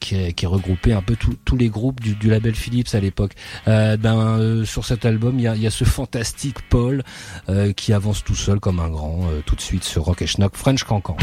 qui, 0.00 0.46
regroupait 0.46 0.92
un 0.92 1.02
peu 1.02 1.16
tous 1.16 1.56
les 1.56 1.68
groupes 1.68 2.00
du, 2.00 2.28
label 2.28 2.54
Philips 2.54 2.94
à 2.94 3.00
l'époque. 3.00 3.32
Ben 3.66 4.64
sur 4.64 4.84
cet 4.84 5.04
album, 5.04 5.38
il 5.38 5.42
y 5.42 5.48
a, 5.48 5.56
y 5.56 5.66
a 5.66 5.70
ce 5.70 5.84
fantastique 5.84 6.58
Paul 6.68 7.02
qui 7.76 7.92
avance 7.92 8.24
tout 8.24 8.34
seul 8.34 8.60
comme 8.60 8.80
un 8.80 8.88
grand. 8.88 9.20
tout 9.46 9.56
de 9.56 9.60
suite 9.60 9.84
sur 9.84 10.04
Rock 10.04 10.22
et 10.22 10.26
Schnock 10.26 10.56
French 10.56 10.84
Cancan. 10.84 11.16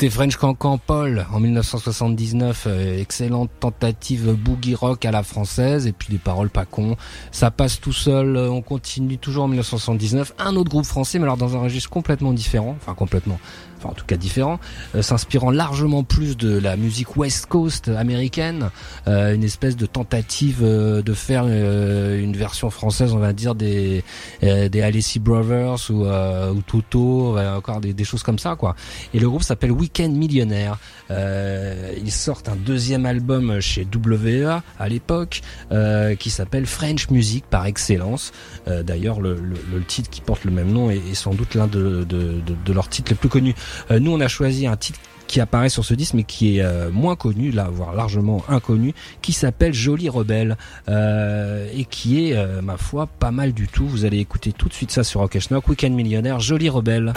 C'était 0.00 0.14
French 0.14 0.36
Cancan 0.36 0.78
Paul 0.78 1.26
en 1.30 1.40
1979, 1.40 2.64
euh, 2.66 2.98
excellente 2.98 3.50
tentative 3.60 4.32
boogie 4.32 4.74
rock 4.74 5.04
à 5.04 5.10
la 5.10 5.22
française 5.22 5.86
et 5.86 5.92
puis 5.92 6.08
les 6.10 6.16
paroles 6.16 6.48
pas 6.48 6.64
cons. 6.64 6.96
Ça 7.32 7.50
passe 7.50 7.82
tout 7.82 7.92
seul, 7.92 8.34
euh, 8.34 8.50
on 8.50 8.62
continue 8.62 9.18
toujours 9.18 9.44
en 9.44 9.48
1979, 9.48 10.32
un 10.38 10.56
autre 10.56 10.70
groupe 10.70 10.86
français 10.86 11.18
mais 11.18 11.24
alors 11.24 11.36
dans 11.36 11.54
un 11.54 11.60
registre 11.60 11.90
complètement 11.90 12.32
différent, 12.32 12.76
enfin 12.80 12.94
complètement, 12.94 13.38
enfin 13.80 13.90
en 13.90 13.94
tout 13.94 14.04
cas 14.06 14.16
différent, 14.16 14.60
euh, 14.94 15.02
s'inspirant 15.02 15.50
largement 15.50 16.04
plus 16.04 16.36
de 16.36 16.58
la 16.58 16.76
musique 16.76 17.16
West 17.16 17.46
Coast 17.46 17.88
américaine, 17.88 18.70
euh, 19.08 19.34
une 19.34 19.42
espèce 19.44 19.76
de 19.76 19.86
tentative 19.86 20.58
euh, 20.62 21.00
de 21.02 21.14
faire 21.14 21.44
euh, 21.46 22.22
une 22.22 22.36
version 22.36 22.68
française, 22.70 23.12
on 23.14 23.18
va 23.18 23.32
dire 23.32 23.54
des 23.54 24.04
euh, 24.42 24.68
des 24.68 24.82
Alessi 24.82 25.18
Brothers 25.18 25.90
ou 25.90 26.04
euh, 26.04 26.52
ou 26.52 26.60
Toto, 26.62 27.38
encore 27.38 27.80
des, 27.80 27.92
des 27.94 28.04
choses 28.04 28.22
comme 28.22 28.38
ça 28.38 28.54
quoi. 28.56 28.76
Et 29.14 29.18
le 29.18 29.28
groupe 29.28 29.42
s'appelle 29.42 29.72
Weekend 29.72 30.14
Millionnaire. 30.14 30.78
Ils 31.10 32.12
sortent 32.12 32.48
un 32.48 32.56
deuxième 32.56 33.06
album 33.06 33.60
chez 33.60 33.86
WEA 33.94 34.62
à 34.78 34.88
l'époque 34.88 35.40
qui 36.18 36.30
s'appelle 36.30 36.66
French 36.66 37.10
Music 37.10 37.44
par 37.48 37.66
excellence. 37.66 38.32
D'ailleurs, 38.66 39.20
le, 39.20 39.34
le- 39.34 39.56
le 39.72 39.82
titre 39.84 40.10
qui 40.10 40.20
porte 40.20 40.44
le 40.44 40.50
même 40.50 40.70
nom 40.72 40.90
est, 40.90 40.96
est 41.10 41.14
sans 41.14 41.34
doute 41.34 41.54
l'un 41.54 41.66
de, 41.66 42.04
de, 42.04 42.40
de- 42.46 42.56
de 42.64 42.72
leurs 42.72 42.88
titres 42.88 43.10
les 43.10 43.16
plus 43.16 43.28
connus. 43.28 43.54
Euh, 43.90 43.98
nous, 44.00 44.12
on 44.12 44.20
a 44.20 44.28
choisi 44.28 44.66
un 44.66 44.76
titre 44.76 44.98
qui 45.26 45.40
apparaît 45.40 45.68
sur 45.68 45.84
ce 45.84 45.94
disque 45.94 46.14
mais 46.14 46.24
qui 46.24 46.56
est 46.56 46.62
euh, 46.62 46.90
moins 46.90 47.14
connu, 47.14 47.52
voire 47.72 47.94
largement 47.94 48.42
inconnu, 48.48 48.94
qui 49.22 49.32
s'appelle 49.32 49.72
Jolie 49.72 50.08
Rebelle 50.08 50.56
euh, 50.88 51.70
et 51.72 51.84
qui 51.84 52.30
est, 52.30 52.62
ma 52.62 52.76
foi, 52.76 53.06
pas 53.06 53.30
mal 53.30 53.52
du 53.52 53.68
tout. 53.68 53.86
Vous 53.86 54.04
allez 54.04 54.18
écouter 54.18 54.52
tout 54.52 54.68
de 54.68 54.74
suite 54.74 54.90
ça 54.90 55.04
sur 55.04 55.20
Rock 55.20 55.38
Schnock, 55.38 55.68
Weekend 55.68 55.94
Millionnaire, 55.94 56.40
Jolie 56.40 56.68
Rebelle. 56.68 57.12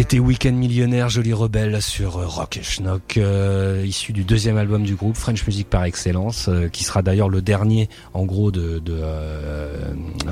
C'était 0.00 0.18
Weekend 0.18 0.56
Millionnaire, 0.56 1.10
Joli 1.10 1.34
Rebelle 1.34 1.82
sur 1.82 2.16
euh, 2.16 2.26
Rock 2.26 2.56
et 2.56 2.62
Schnock, 2.62 3.18
euh, 3.18 3.84
issu 3.86 4.14
du 4.14 4.24
deuxième 4.24 4.56
album 4.56 4.82
du 4.82 4.94
groupe, 4.94 5.14
French 5.14 5.46
Music 5.46 5.68
par 5.68 5.84
excellence, 5.84 6.48
euh, 6.48 6.68
qui 6.68 6.84
sera 6.84 7.02
d'ailleurs 7.02 7.28
le 7.28 7.42
dernier, 7.42 7.90
en 8.14 8.24
gros, 8.24 8.50
de 8.50 8.80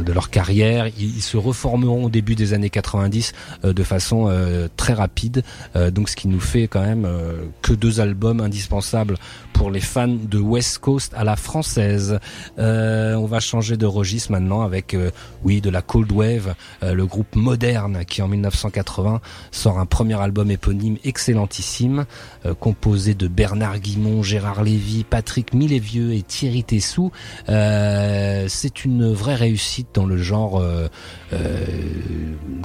de 0.03 0.13
leur 0.13 0.31
carrière. 0.31 0.87
Ils, 0.99 1.23
se 1.23 1.37
reformeront 1.37 2.05
au 2.05 2.11
début 2.11 2.35
des 2.35 2.55
années 2.55 2.71
90 2.71 3.33
euh, 3.65 3.73
de 3.73 3.83
façon 3.83 4.29
euh, 4.29 4.69
très 4.77 4.95
rapide, 4.95 5.43
euh, 5.77 5.91
donc 5.91 6.09
ce 6.09 6.17
qui 6.17 6.29
nous 6.29 6.41
fait 6.41 6.69
quand 6.69 6.81
même 6.81 7.05
euh, 7.05 7.45
que 7.63 7.73
deux 7.73 8.01
albums 8.01 8.41
indispensables 8.41 9.17
pour 9.59 9.73
les 9.73 9.81
fans 9.81 10.07
de 10.07 10.39
West 10.39 10.79
Coast 10.79 11.13
à 11.17 11.25
la 11.25 11.35
française. 11.35 12.21
Euh, 12.61 13.17
on 13.17 13.27
va 13.27 13.41
changer 13.41 13.77
de 13.77 13.87
registre 13.87 14.31
maintenant 14.31 14.63
avec, 14.63 14.95
euh, 14.95 15.11
oui, 15.43 15.61
de 15.61 15.69
la 15.69 15.83
Cold 15.83 16.13
Wave, 16.13 16.55
euh, 16.85 16.95
le 16.95 17.07
groupe 17.07 17.35
moderne 17.35 18.05
qui 18.09 18.23
en 18.23 18.29
1980 18.29 19.21
sort 19.51 19.81
un 19.81 19.85
premier 19.85 20.15
album 20.21 20.53
éponyme 20.53 20.97
excellentissime, 21.03 22.07
euh, 22.47 22.55
composé 22.55 23.15
de 23.15 23.27
Bernard 23.27 23.81
Guimond, 23.81 24.23
Gérard 24.23 24.63
Lévy, 24.63 25.03
Patrick 25.03 25.53
Millévieux 25.53 26.13
et 26.15 26.23
Thierry 26.23 26.63
Tessou. 26.63 27.11
Euh, 27.49 28.47
C'est 28.49 28.85
une 28.85 29.13
vraie 29.13 29.35
réussite 29.35 29.88
dans 29.95 30.07
le 30.07 30.17
genre 30.19 30.61
euh, 30.61 30.89
euh, 31.33 31.65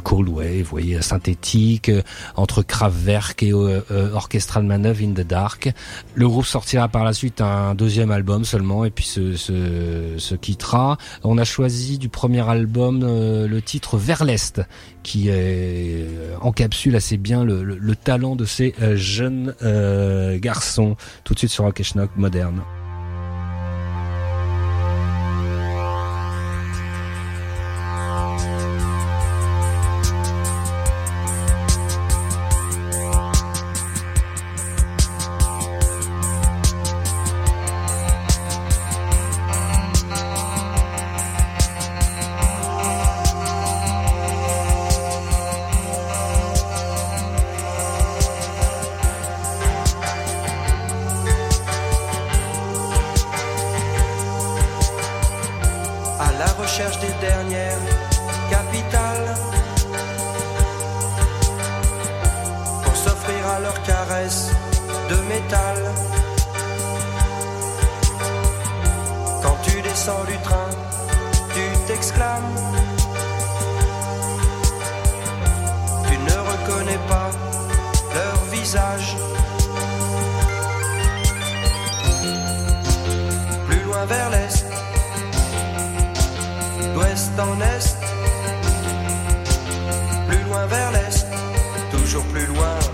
Cold 0.04 0.28
Wave, 0.30 0.60
vous 0.60 0.70
voyez, 0.70 1.02
synthétique, 1.02 1.90
euh, 1.90 2.02
entre 2.36 2.62
Kraftwerk 2.64 3.42
et 3.44 3.52
euh, 3.54 3.82
euh, 3.92 4.12
Orchestral 4.14 4.64
Maneuver 4.64 5.06
in 5.06 5.12
the 5.14 5.26
Dark. 5.26 5.72
Le 6.16 6.28
groupe 6.28 6.46
sortira 6.46 6.88
par 6.90 7.04
la 7.04 7.14
suite 7.14 7.42
un 7.42 7.76
deuxième 7.76 8.12
album 8.12 8.44
seulement 8.46 8.86
et 8.86 8.90
puis 8.92 9.06
se, 9.06 9.36
se, 9.36 10.16
se 10.18 10.36
quittera. 10.36 10.98
On 11.24 11.38
a 11.38 11.44
choisi 11.46 11.98
du 11.98 12.10
premier 12.10 12.48
album 12.48 13.02
le 13.02 13.62
titre 13.62 13.98
Vers 13.98 14.24
l'Est 14.26 14.62
qui 15.04 15.26
euh, 15.30 16.36
encapsule 16.42 16.96
assez 16.96 17.18
bien 17.18 17.44
le, 17.44 17.64
le- 17.64 17.78
le 17.78 17.96
talent 17.96 18.36
de 18.36 18.46
ces 18.46 18.74
jeunes 18.96 19.54
garçons. 20.40 20.96
Tout 21.24 21.34
de 21.34 21.40
suite 21.40 21.52
sur 21.52 21.64
Rock 21.66 21.82
Schnock 21.84 22.10
moderne. 22.16 22.62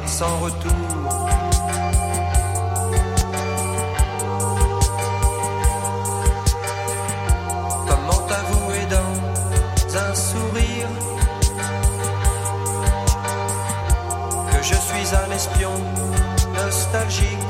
Sans 0.05 0.37
retour. 0.39 0.71
Comment 7.87 8.21
t'avouer 8.27 8.85
dans 8.89 9.13
un 9.97 10.15
sourire 10.15 10.89
que 14.51 14.63
je 14.63 14.75
suis 14.75 15.15
un 15.15 15.31
espion 15.31 15.71
nostalgique? 16.53 17.45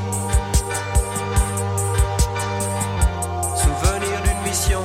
Souvenir 3.56 4.16
d'une 4.24 4.42
mission 4.48 4.82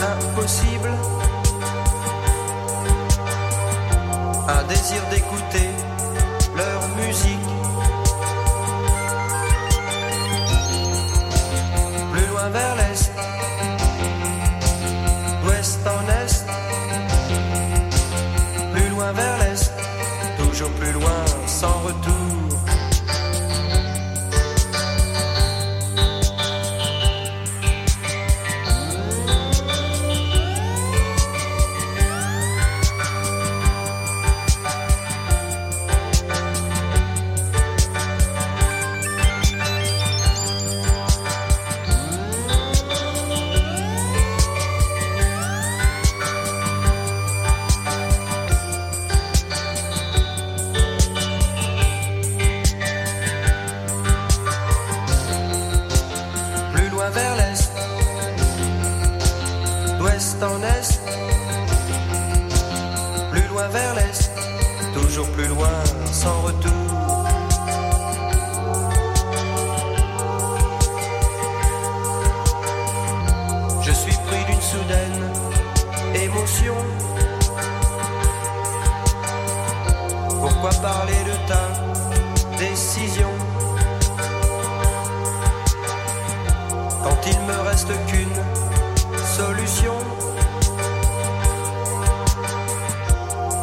impossible. 0.00 0.90
Un 4.48 4.62
désir 4.64 5.00
d'écouter 5.10 5.70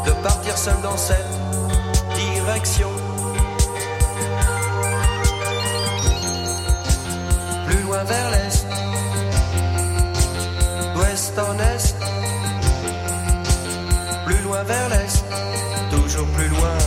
de 0.06 0.12
partir 0.24 0.58
seul 0.58 0.82
dans 0.82 0.98
cette 0.98 1.26
direction. 2.16 2.90
Plus 7.68 7.82
loin 7.84 8.04
vers 8.04 8.32
l'est, 8.32 8.66
d'ouest 10.96 11.40
en 11.40 11.60
est, 11.60 11.96
plus 14.26 14.42
loin 14.42 14.64
vers 14.64 14.90
l'est, 14.90 15.24
toujours 15.92 16.28
plus 16.28 16.48
loin 16.48 16.87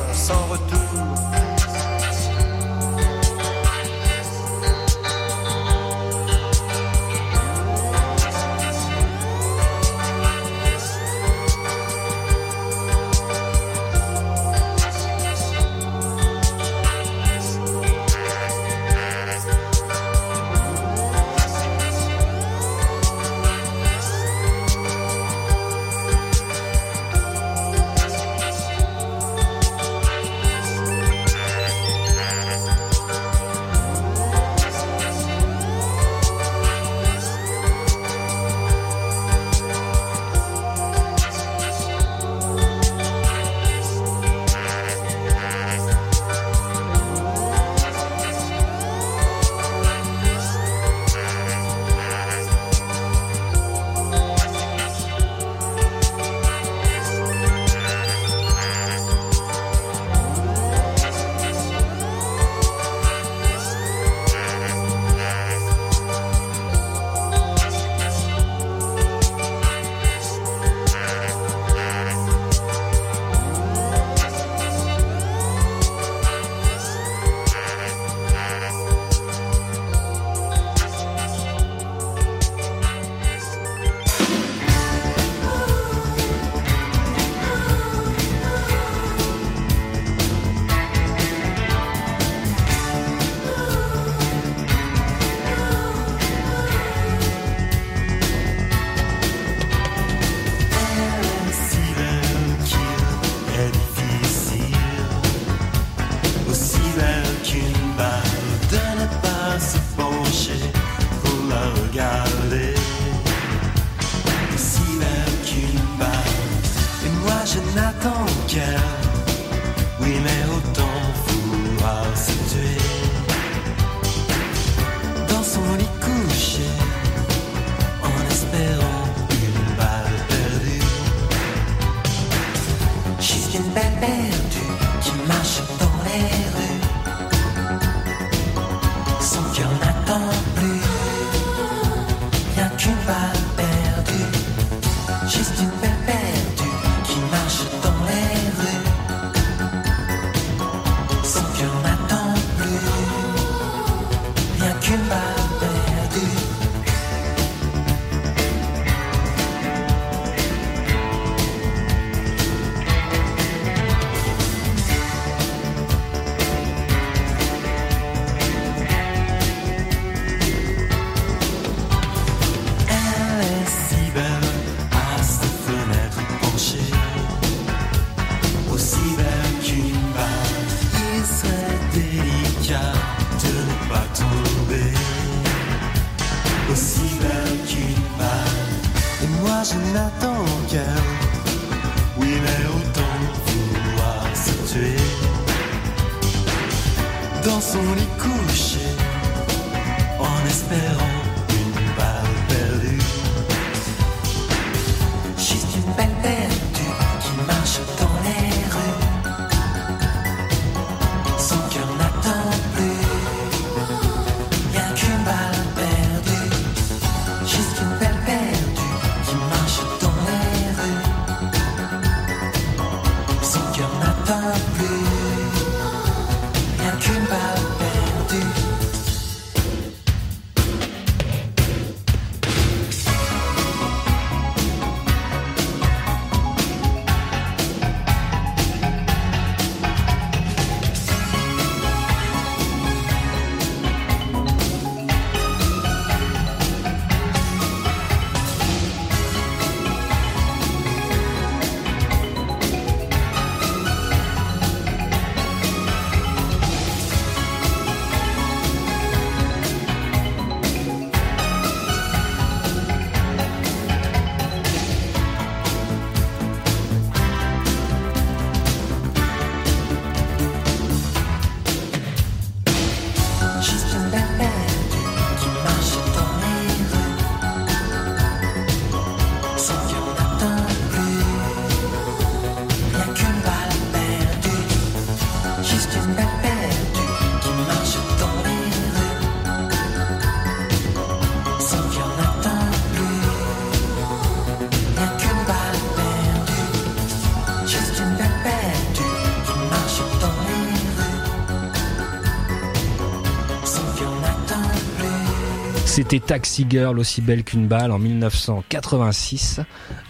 C'était 306.10 306.26
Taxi 306.26 306.66
Girl, 306.68 306.98
aussi 306.98 307.20
belle 307.20 307.44
qu'une 307.44 307.68
balle, 307.68 307.92
en 307.92 308.00
1986. 308.00 309.60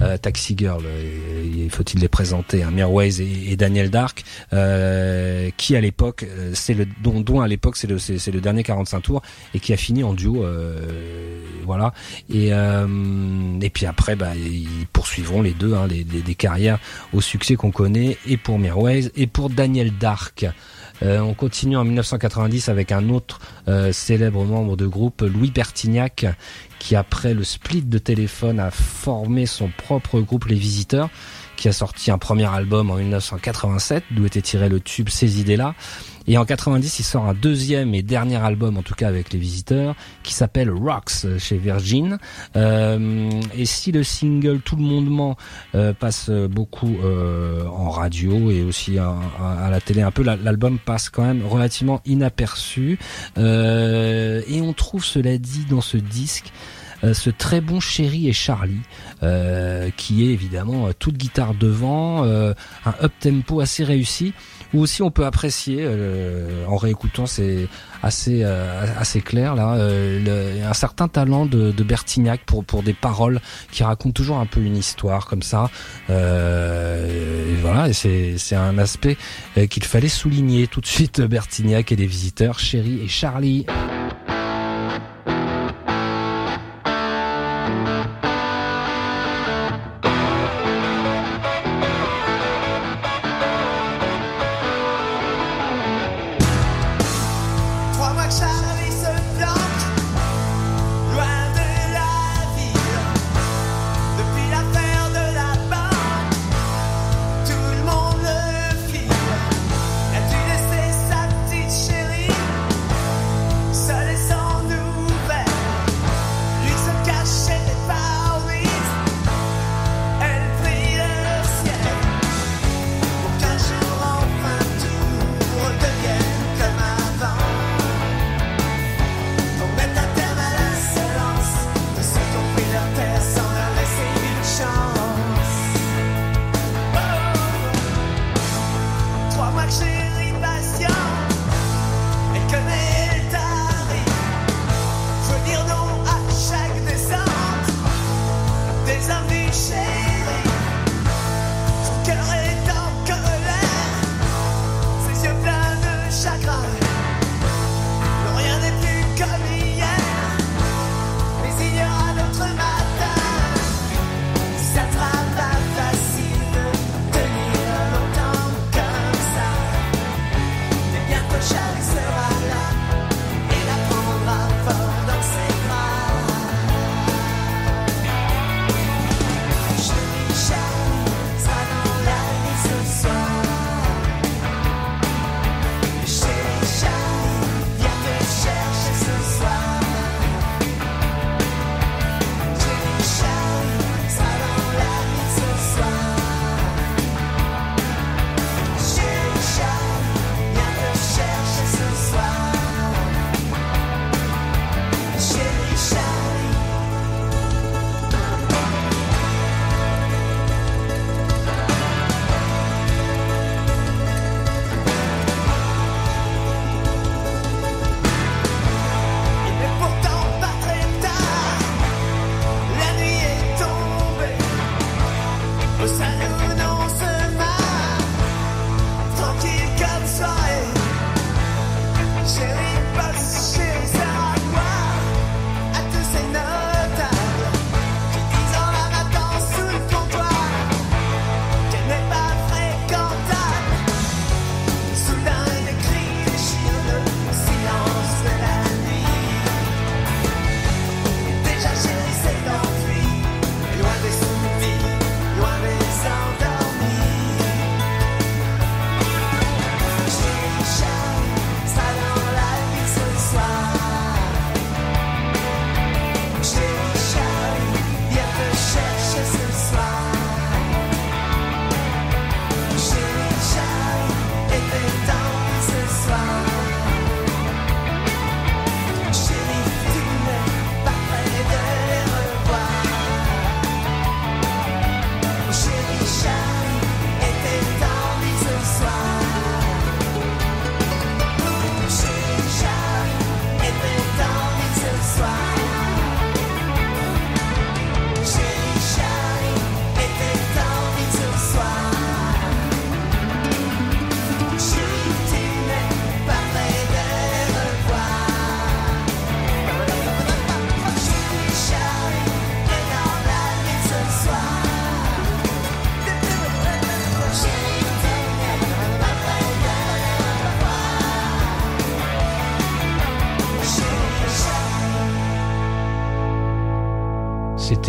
Euh, 0.01 0.17
Taxi 0.17 0.55
Girl, 0.57 0.83
euh, 0.87 1.69
faut-il 1.69 2.01
les 2.01 2.09
présenter, 2.09 2.63
hein, 2.63 2.71
et, 3.19 3.57
Daniel 3.57 3.91
Dark, 3.91 4.25
euh, 4.55 5.51
qui 5.59 5.77
à 5.77 5.81
l'époque, 5.83 6.25
c'est 6.55 6.73
le 6.73 6.87
dont, 7.03 7.43
à 7.43 7.49
l'époque 7.49 7.77
c'est 7.77 7.87
le 7.87 7.99
c'est 7.99 8.31
le 8.31 8.41
dernier 8.41 8.63
45 8.63 9.01
tours 9.01 9.23
et 9.53 9.61
qui 9.61 9.75
a 9.75 9.77
fini 9.77 10.03
en 10.03 10.15
duo, 10.15 10.47
voilà. 11.67 11.93
Et 12.33 12.47
et 12.49 13.71
puis 13.71 13.85
après, 13.85 14.17
bah, 14.17 14.35
ils 14.35 14.87
poursuivront 14.95 15.43
les 15.43 15.53
deux, 15.53 15.75
hein, 15.75 15.87
les, 15.87 16.03
des 16.03 16.35
carrières 16.35 16.79
au 17.13 17.21
succès 17.21 17.57
qu'on 17.57 17.73
connaît, 17.73 18.17
et 18.27 18.39
pour 18.39 18.59
Mirwais 18.59 19.13
et 19.17 19.27
pour 19.27 19.51
Daniel 19.51 19.93
Dark. 19.99 20.47
Euh, 21.03 21.21
on 21.21 21.35
continue 21.35 21.77
en 21.77 21.85
1990 21.85 22.69
avec 22.69 22.93
un 22.93 23.09
autre 23.09 23.41
euh, 23.69 23.93
célèbre 23.93 24.45
membre 24.45 24.77
de 24.77 24.87
groupe, 24.87 25.23
Louis 25.23 25.51
Bertignac, 25.51 26.27
qui 26.79 26.97
après 26.97 27.35
le 27.35 27.45
split 27.45 27.83
de 27.83 27.99
téléphone 27.99 28.61
a 28.61 28.71
formé 28.71 29.47
son 29.47 29.69
propre 29.69 30.21
groupe 30.21 30.47
Les 30.47 30.57
Visiteurs, 30.57 31.09
qui 31.57 31.69
a 31.69 31.73
sorti 31.73 32.11
un 32.11 32.19
premier 32.19 32.47
album 32.47 32.91
en 32.91 32.97
1987, 32.97 34.05
d'où 34.11 34.27
était 34.27 34.43
tiré 34.43 34.69
le 34.69 34.81
tube 34.81 35.09
Ces 35.09 35.41
idées-là. 35.41 35.75
Et 36.31 36.39
en 36.39 36.45
90, 36.45 37.01
il 37.01 37.03
sort 37.03 37.27
un 37.27 37.35
deuxième 37.35 37.93
et 37.93 38.03
dernier 38.03 38.37
album, 38.37 38.79
en 38.79 38.83
tout 38.83 38.95
cas 38.95 39.09
avec 39.09 39.33
les 39.33 39.39
visiteurs, 39.41 39.97
qui 40.23 40.33
s'appelle 40.33 40.71
Rocks 40.71 41.25
euh, 41.25 41.41
chez 41.41 41.59
Virgin. 41.59 42.19
Euh, 42.55 43.29
et 43.53 43.67
si 43.67 43.91
le 43.91 44.05
single 44.05 44.61
Tout 44.61 44.77
le 44.77 44.83
monde 44.83 45.11
ment 45.11 45.37
euh, 45.75 45.93
passe 45.93 46.31
beaucoup 46.31 46.95
en 47.03 47.91
radio 47.91 48.53
et 48.53 48.63
aussi 48.63 48.97
à, 48.99 49.69
la 49.73 49.81
télé 49.81 50.03
un 50.03 50.13
peu, 50.13 50.23
la- 50.23 50.37
l'album 50.37 50.79
passe 50.79 51.09
quand 51.09 51.25
même 51.25 51.45
relativement 51.45 52.01
inaperçu. 52.07 53.01
Et 53.37 54.61
on 54.63 54.73
trouve, 54.73 55.05
cela 55.05 55.37
dit, 55.37 55.65
dans 55.69 55.81
ce 55.81 55.97
disque 55.97 56.53
ce 57.15 57.31
très 57.31 57.63
bon 57.63 57.81
Chéri 57.81 58.29
et 58.29 58.33
Charlie, 58.33 58.83
qui 59.97 60.25
est 60.25 60.33
évidemment 60.33 60.91
toute 60.99 61.17
guitare 61.17 61.55
devant, 61.55 62.23
un 62.25 62.95
up 63.03 63.13
tempo 63.19 63.61
assez 63.61 63.85
réussi, 63.85 64.33
ou 64.75 64.81
aussi 64.81 65.03
on 65.03 65.11
peut 65.11 65.25
apprécier 65.27 65.79
euh, 65.81 66.65
en 66.67 66.77
réécoutant, 66.77 67.27
c'est 67.27 67.67
assez 68.03 68.41
euh, 68.45 68.85
assez 68.99 69.21
clair 69.21 69.55
là, 69.55 69.75
euh, 69.75 70.57
le- 70.59 70.65
un 70.65 70.73
certain 70.75 71.09
talent 71.09 71.45
de, 71.47 71.71
de 71.73 71.83
Bertignac 71.85 72.41
pour 72.47 72.65
pour 72.65 72.83
des 72.83 72.95
paroles 72.95 73.41
qui 73.73 73.83
racontent 73.85 74.13
toujours 74.13 74.39
un 74.39 74.47
peu 74.47 74.61
une 74.61 74.77
histoire 74.77 75.27
comme 75.27 75.43
ça. 75.43 75.71
Voilà, 76.09 77.89
et 77.89 77.93
c'est 77.93 78.39
c'est 78.39 78.57
un 78.57 78.79
aspect 78.79 79.17
qu'il 79.69 79.85
fallait 79.85 80.09
souligner 80.09 80.67
tout 80.67 80.81
de 80.81 80.87
suite. 80.87 81.21
Bertignac 81.21 81.93
et 81.93 81.97
les 81.97 82.07
visiteurs, 82.07 82.59
Chéri 82.59 83.01
et 83.05 83.09
Charlie. 83.09 83.67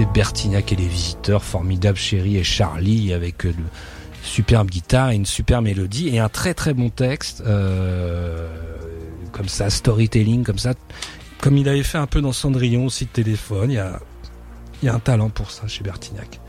C'était 0.02 0.14
Bertignac 0.14 0.74
et 0.74 0.76
les 0.76 0.88
visiteurs, 0.88 1.44
formidable 1.44 1.96
chérie 1.96 2.38
et 2.38 2.44
Charlie 2.44 3.14
avec 3.14 3.46
euh, 3.46 3.50
le 3.56 3.64
superbe 4.24 4.68
guitare 4.68 5.12
et 5.12 5.16
une 5.16 5.28
super 5.28 5.62
mélodie 5.62 6.10
et 6.10 6.18
un 6.18 6.28
très 6.28 6.56
très 6.56 6.74
bon 6.74 6.90
texte, 6.90 7.44
euh, 7.46 8.48
comme 9.32 9.48
ça, 9.48 9.70
storytelling, 9.70 10.44
comme 10.44 10.58
ça, 10.58 10.74
comme 11.40 11.56
il 11.56 11.70
avait 11.70 11.84
fait 11.84 12.00
un 12.00 12.08
peu 12.08 12.20
dans 12.20 12.32
Cendrillon 12.32 12.88
aussi 12.88 13.06
de 13.06 13.12
téléphone. 13.12 13.70
Il 13.70 13.76
y 13.76 13.78
a, 13.78 14.00
il 14.82 14.88
y 14.88 14.90
a 14.90 14.94
un 14.94 15.00
talent 15.00 15.30
pour 15.30 15.52
ça 15.52 15.68
chez 15.68 15.84
Bertignac. 15.84 16.40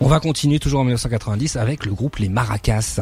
On 0.00 0.08
va 0.08 0.20
continuer 0.20 0.58
toujours 0.58 0.80
en 0.80 0.84
1990 0.84 1.56
avec 1.56 1.86
le 1.86 1.92
groupe 1.92 2.16
Les 2.16 2.28
Maracas, 2.28 3.00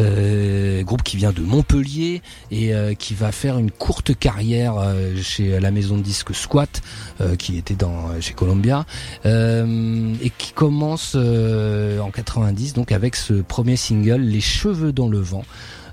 euh, 0.00 0.82
groupe 0.82 1.02
qui 1.02 1.16
vient 1.16 1.32
de 1.32 1.42
Montpellier 1.42 2.22
et 2.50 2.74
euh, 2.74 2.94
qui 2.94 3.14
va 3.14 3.32
faire 3.32 3.58
une 3.58 3.70
courte 3.70 4.16
carrière 4.18 4.76
euh, 4.78 5.14
chez 5.22 5.60
la 5.60 5.70
maison 5.70 5.96
de 5.96 6.02
disques 6.02 6.34
Squat, 6.34 6.80
euh, 7.20 7.36
qui 7.36 7.58
était 7.58 7.74
dans 7.74 8.20
chez 8.20 8.34
Columbia, 8.34 8.86
euh, 9.26 10.14
et 10.22 10.30
qui 10.30 10.52
commence 10.52 11.12
euh, 11.14 12.00
en 12.00 12.10
90 12.10 12.74
donc 12.74 12.92
avec 12.92 13.16
ce 13.16 13.34
premier 13.34 13.76
single 13.76 14.20
Les 14.20 14.40
cheveux 14.40 14.92
dans 14.92 15.08
le 15.08 15.18
vent 15.18 15.44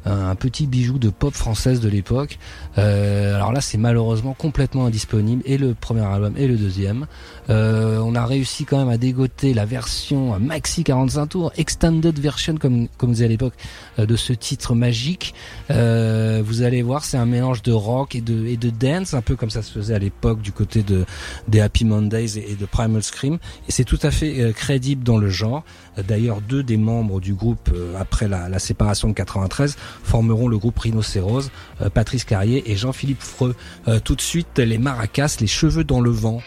un 0.10 0.36
petit 0.36 0.68
bijou 0.68 0.99
de 0.99 1.10
pop 1.10 1.34
française 1.34 1.80
de 1.80 1.89
l'époque. 1.89 2.39
Euh, 2.78 3.36
alors 3.36 3.51
là, 3.51 3.62
c'est 3.62 3.78
malheureusement 3.78 4.34
complètement 4.34 4.86
indisponible, 4.86 5.41
et 5.45 5.57
le 5.57 5.74
premier 5.74 6.01
album 6.01 6.34
et 6.38 6.47
le 6.47 6.57
deuxième. 6.57 7.07
Euh, 7.49 7.99
on 7.99 8.16
a 8.16 8.26
réussi 8.26 8.66
quand 8.66 8.78
même 8.78 8.89
à 8.89 8.97
dégoter 8.97 9.53
la 9.53 9.66
version 9.66 10.39
maxi 10.39 10.84
45 10.84 11.28
tours, 11.28 11.51
extended 11.57 12.18
version 12.20 12.55
comme 12.57 12.88
comme 12.97 13.12
disait 13.12 13.26
à 13.26 13.28
l'époque 13.28 13.53
euh, 13.97 14.05
de 14.05 14.16
ce 14.16 14.34
titre 14.34 14.76
magique. 14.76 15.34
Euh, 15.72 16.41
vous 16.45 16.62
allez 16.62 16.82
voir, 16.82 17.05
c'est 17.05 17.18
un 17.18 17.26
mélange 17.26 17.62
de 17.64 17.72
rock 17.72 18.16
et 18.16 18.22
de 18.22 18.45
et 18.45 18.57
de 18.57 18.70
dance, 18.70 19.14
un 19.14 19.22
peu 19.22 19.36
comme 19.36 19.49
ça 19.49 19.62
se 19.62 19.72
faisait 19.72 19.95
à 19.95 19.99
l'époque 19.99 20.41
du 20.41 20.51
côté 20.51 20.84
de 20.84 21.05
des 21.47 21.60
Happy 21.60 21.86
Mondays 21.86 22.38
et, 22.38 22.55
de 22.55 22.66
Primal 22.66 23.03
Scream. 23.03 23.38
Et 23.68 23.72
c'est 23.72 23.84
tout 23.84 23.99
à 24.03 24.12
fait 24.12 24.41
euh, 24.41 24.51
crédible 24.51 25.03
dans 25.03 25.18
le 25.18 25.30
genre. 25.30 25.64
D'ailleurs, 26.07 26.41
deux 26.41 26.64
des 26.64 26.78
membres 26.78 27.20
du 27.20 27.34
groupe 27.34 27.70
euh, 27.74 27.93
après 27.99 28.28
la, 28.28 28.49
la 28.49 28.60
séparation 28.60 29.10
de 29.10 29.14
93 29.14 29.76
formeront 30.04 30.47
le 30.47 30.58
groupe 30.58 30.80
Rhinocéros, 30.80 31.50
euh, 31.82 31.89
Patrice 31.89 32.24
Carrier 32.24 32.72
et 32.72 32.76
Jean-Philippe 32.76 33.22
Freux. 33.22 33.56
Euh, 33.88 34.00
tout 34.00 34.16
de 34.16 34.22
suite, 34.22 34.60
les 34.60 34.78
maracas, 34.78 35.38
les 35.39 35.47
cheveux 35.47 35.84
dans 35.84 36.02
le 36.02 36.12
vent. 36.12 36.41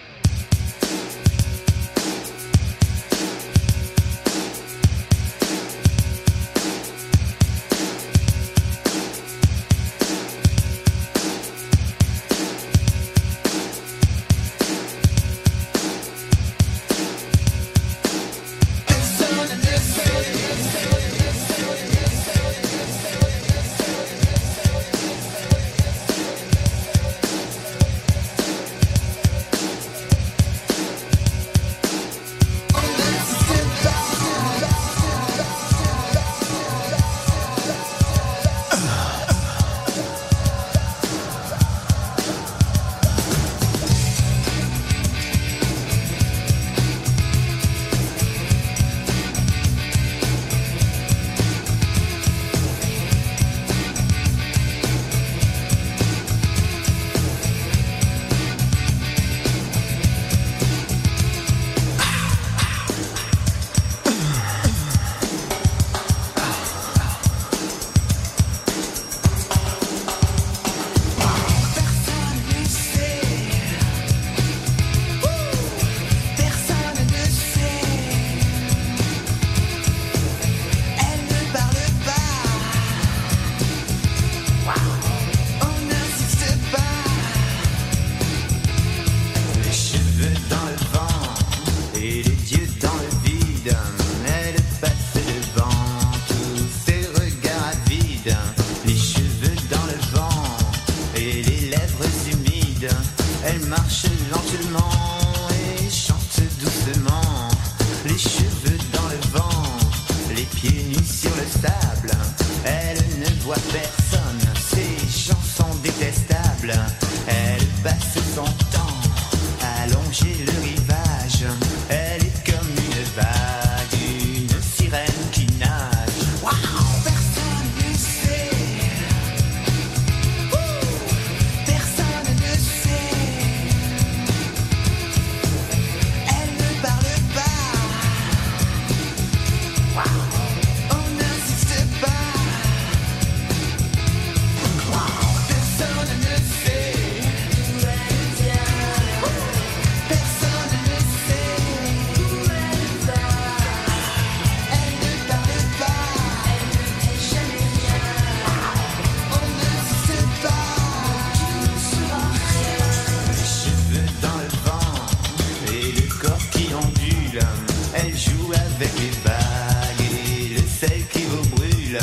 avec 168.82 168.98
les 168.98 169.10
bagues 169.24 170.10
et 170.10 170.54
le 170.54 170.62
sel 170.66 171.06
qui 171.12 171.22
vous 171.22 171.48
brûle. 171.50 171.98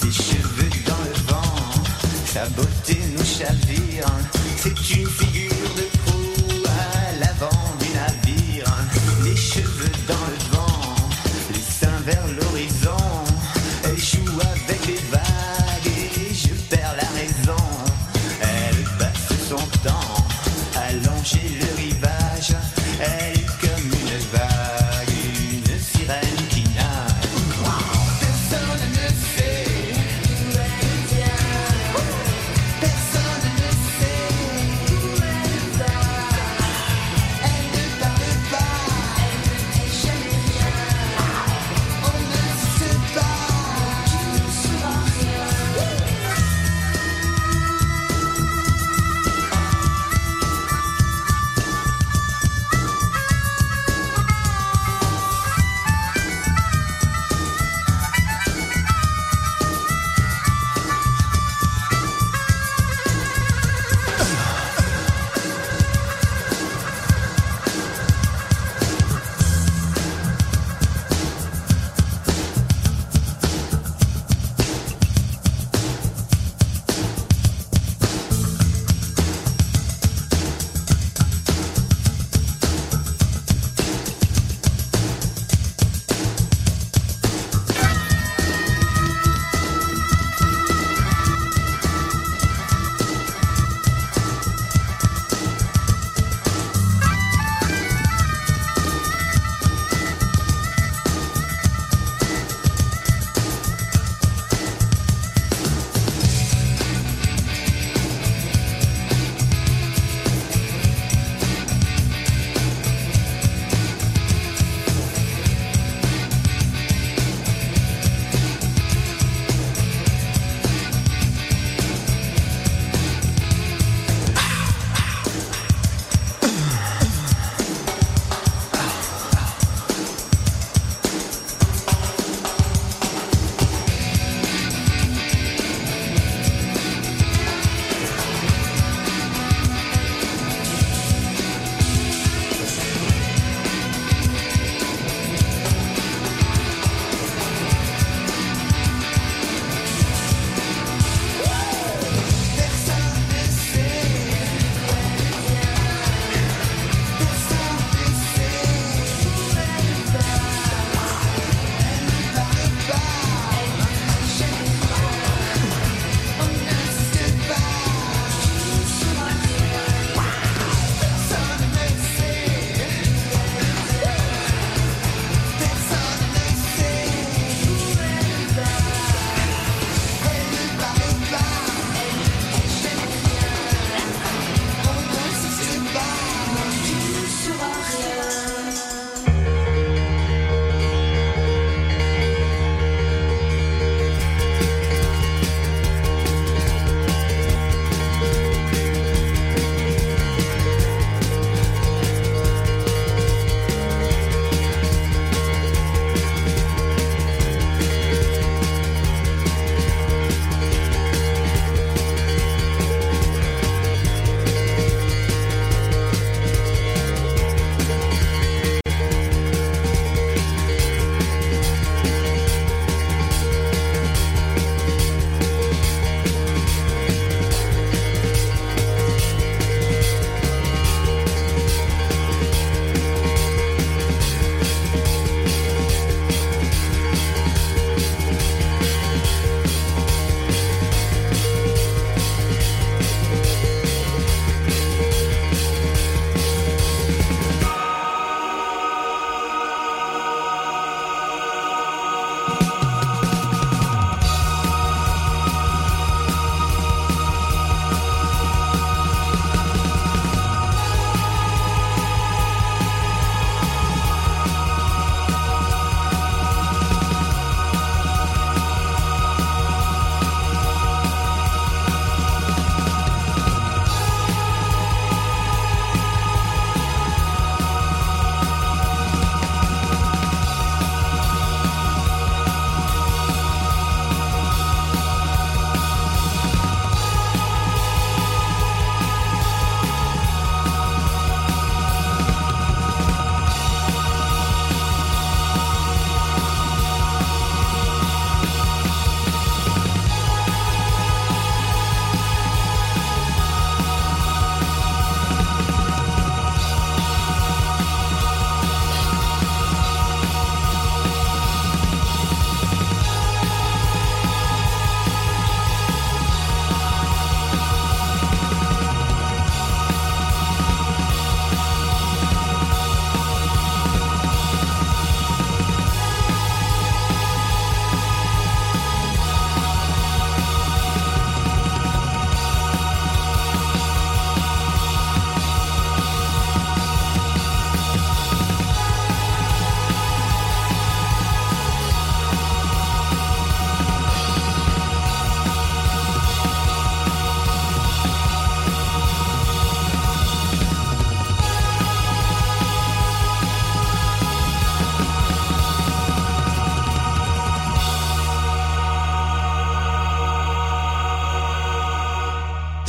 Ses 0.00 0.10
cheveux 0.10 0.70
dans 0.84 1.04
le 1.04 1.32
vent, 1.32 1.84
sa 2.26 2.48
beauté 2.48 2.98
nous 3.16 3.24
chavire. 3.24 4.06
C'est 4.56 4.90
une 4.96 5.05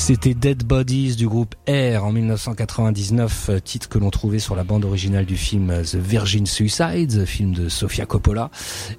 C'était 0.07 0.33
Dead 0.33 0.63
Bodies 0.63 1.17
du 1.17 1.27
groupe 1.27 1.53
Air 1.65 2.05
en 2.05 2.13
1999, 2.13 3.49
euh, 3.49 3.59
titre 3.59 3.89
que 3.89 3.99
l'on 3.99 4.09
trouvait 4.09 4.39
sur 4.39 4.55
la 4.55 4.63
bande 4.63 4.85
originale 4.85 5.25
du 5.25 5.35
film 5.35 5.69
euh, 5.69 5.83
The 5.83 5.95
Virgin 5.95 6.45
Suicides, 6.45 7.25
film 7.25 7.51
de 7.53 7.67
Sofia 7.67 8.05
Coppola, 8.05 8.49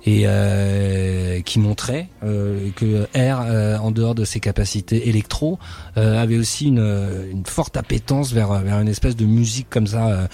et 0.05 0.25
euh, 0.27 1.41
qui 1.41 1.61
montrait 1.61 2.09
euh, 2.25 2.69
que 2.77 3.07
Air, 3.15 3.41
euh, 3.41 3.79
en 3.79 3.91
dehors 3.91 4.15
de 4.15 4.27
ses 4.27 4.39
capacités 4.39 5.09
électro, 5.09 5.59
avait 5.97 6.37
aussi 6.37 6.67
une, 6.67 7.43
forte 7.47 7.77
appétence 7.77 8.33
vers, 8.33 8.53
vers 8.61 8.79
une 8.79 8.89
espèce 8.89 9.17
de 9.17 9.25
musique 9.25 9.69
comme 9.69 9.89
ça, 9.89 10.29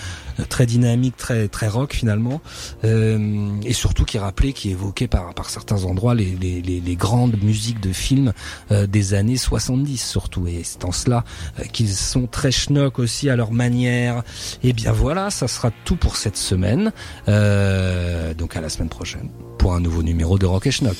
très 0.51 0.67
dynamique, 0.67 1.17
très 1.17 1.49
très 1.49 1.69
rock 1.69 1.95
finalement, 1.95 2.43
et 2.83 3.73
surtout 3.73 4.05
qui 4.05 4.19
rappelait, 4.19 4.53
qui 4.53 4.71
évoquait 4.71 5.09
par, 5.09 5.33
par 5.33 5.49
certains 5.49 5.85
endroits 5.85 6.15
les, 6.15 6.37
les, 6.39 6.61
les, 6.61 6.97
grandes 6.97 7.43
musiques 7.43 7.81
de 7.81 7.95
films 7.95 8.35
des 8.71 9.15
années 9.15 9.39
70 9.39 9.97
surtout. 9.97 10.47
Et 10.47 10.64
en 10.83 10.93
cela 10.93 11.25
euh, 11.59 11.65
qu'ils 11.65 11.93
sont 11.93 12.27
très 12.27 12.53
schnock 12.53 12.99
aussi 12.99 13.31
à 13.31 13.37
leur 13.37 13.53
manière. 13.53 14.23
Et 14.63 14.73
bien 14.73 14.93
voilà, 14.93 15.31
ça 15.31 15.49
sera 15.49 15.71
tout 15.85 15.97
pour 15.97 16.17
cette 16.17 16.37
semaine. 16.37 16.93
Euh, 17.29 18.35
donc 18.35 18.57
à 18.57 18.61
la 18.61 18.69
semaine 18.69 18.89
prochaine 18.89 19.31
pour 19.59 19.75
un 19.75 19.81
nouveau 19.81 20.03
numéro 20.03 20.39
de 20.39 20.47
Rock 20.47 20.67
et 20.67 20.71
Schnock. 20.71 20.97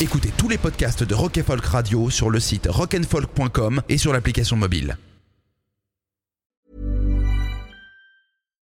Écoutez 0.00 0.30
tous 0.36 0.48
les 0.48 0.58
podcasts 0.58 1.04
de 1.04 1.14
Rock 1.14 1.38
and 1.38 1.44
Folk 1.46 1.64
Radio 1.64 2.10
sur 2.10 2.30
le 2.30 2.40
site 2.40 2.68
rockandfolk.com 2.68 3.82
et 3.88 3.98
sur 3.98 4.12
l'application 4.12 4.56
mobile. 4.56 4.98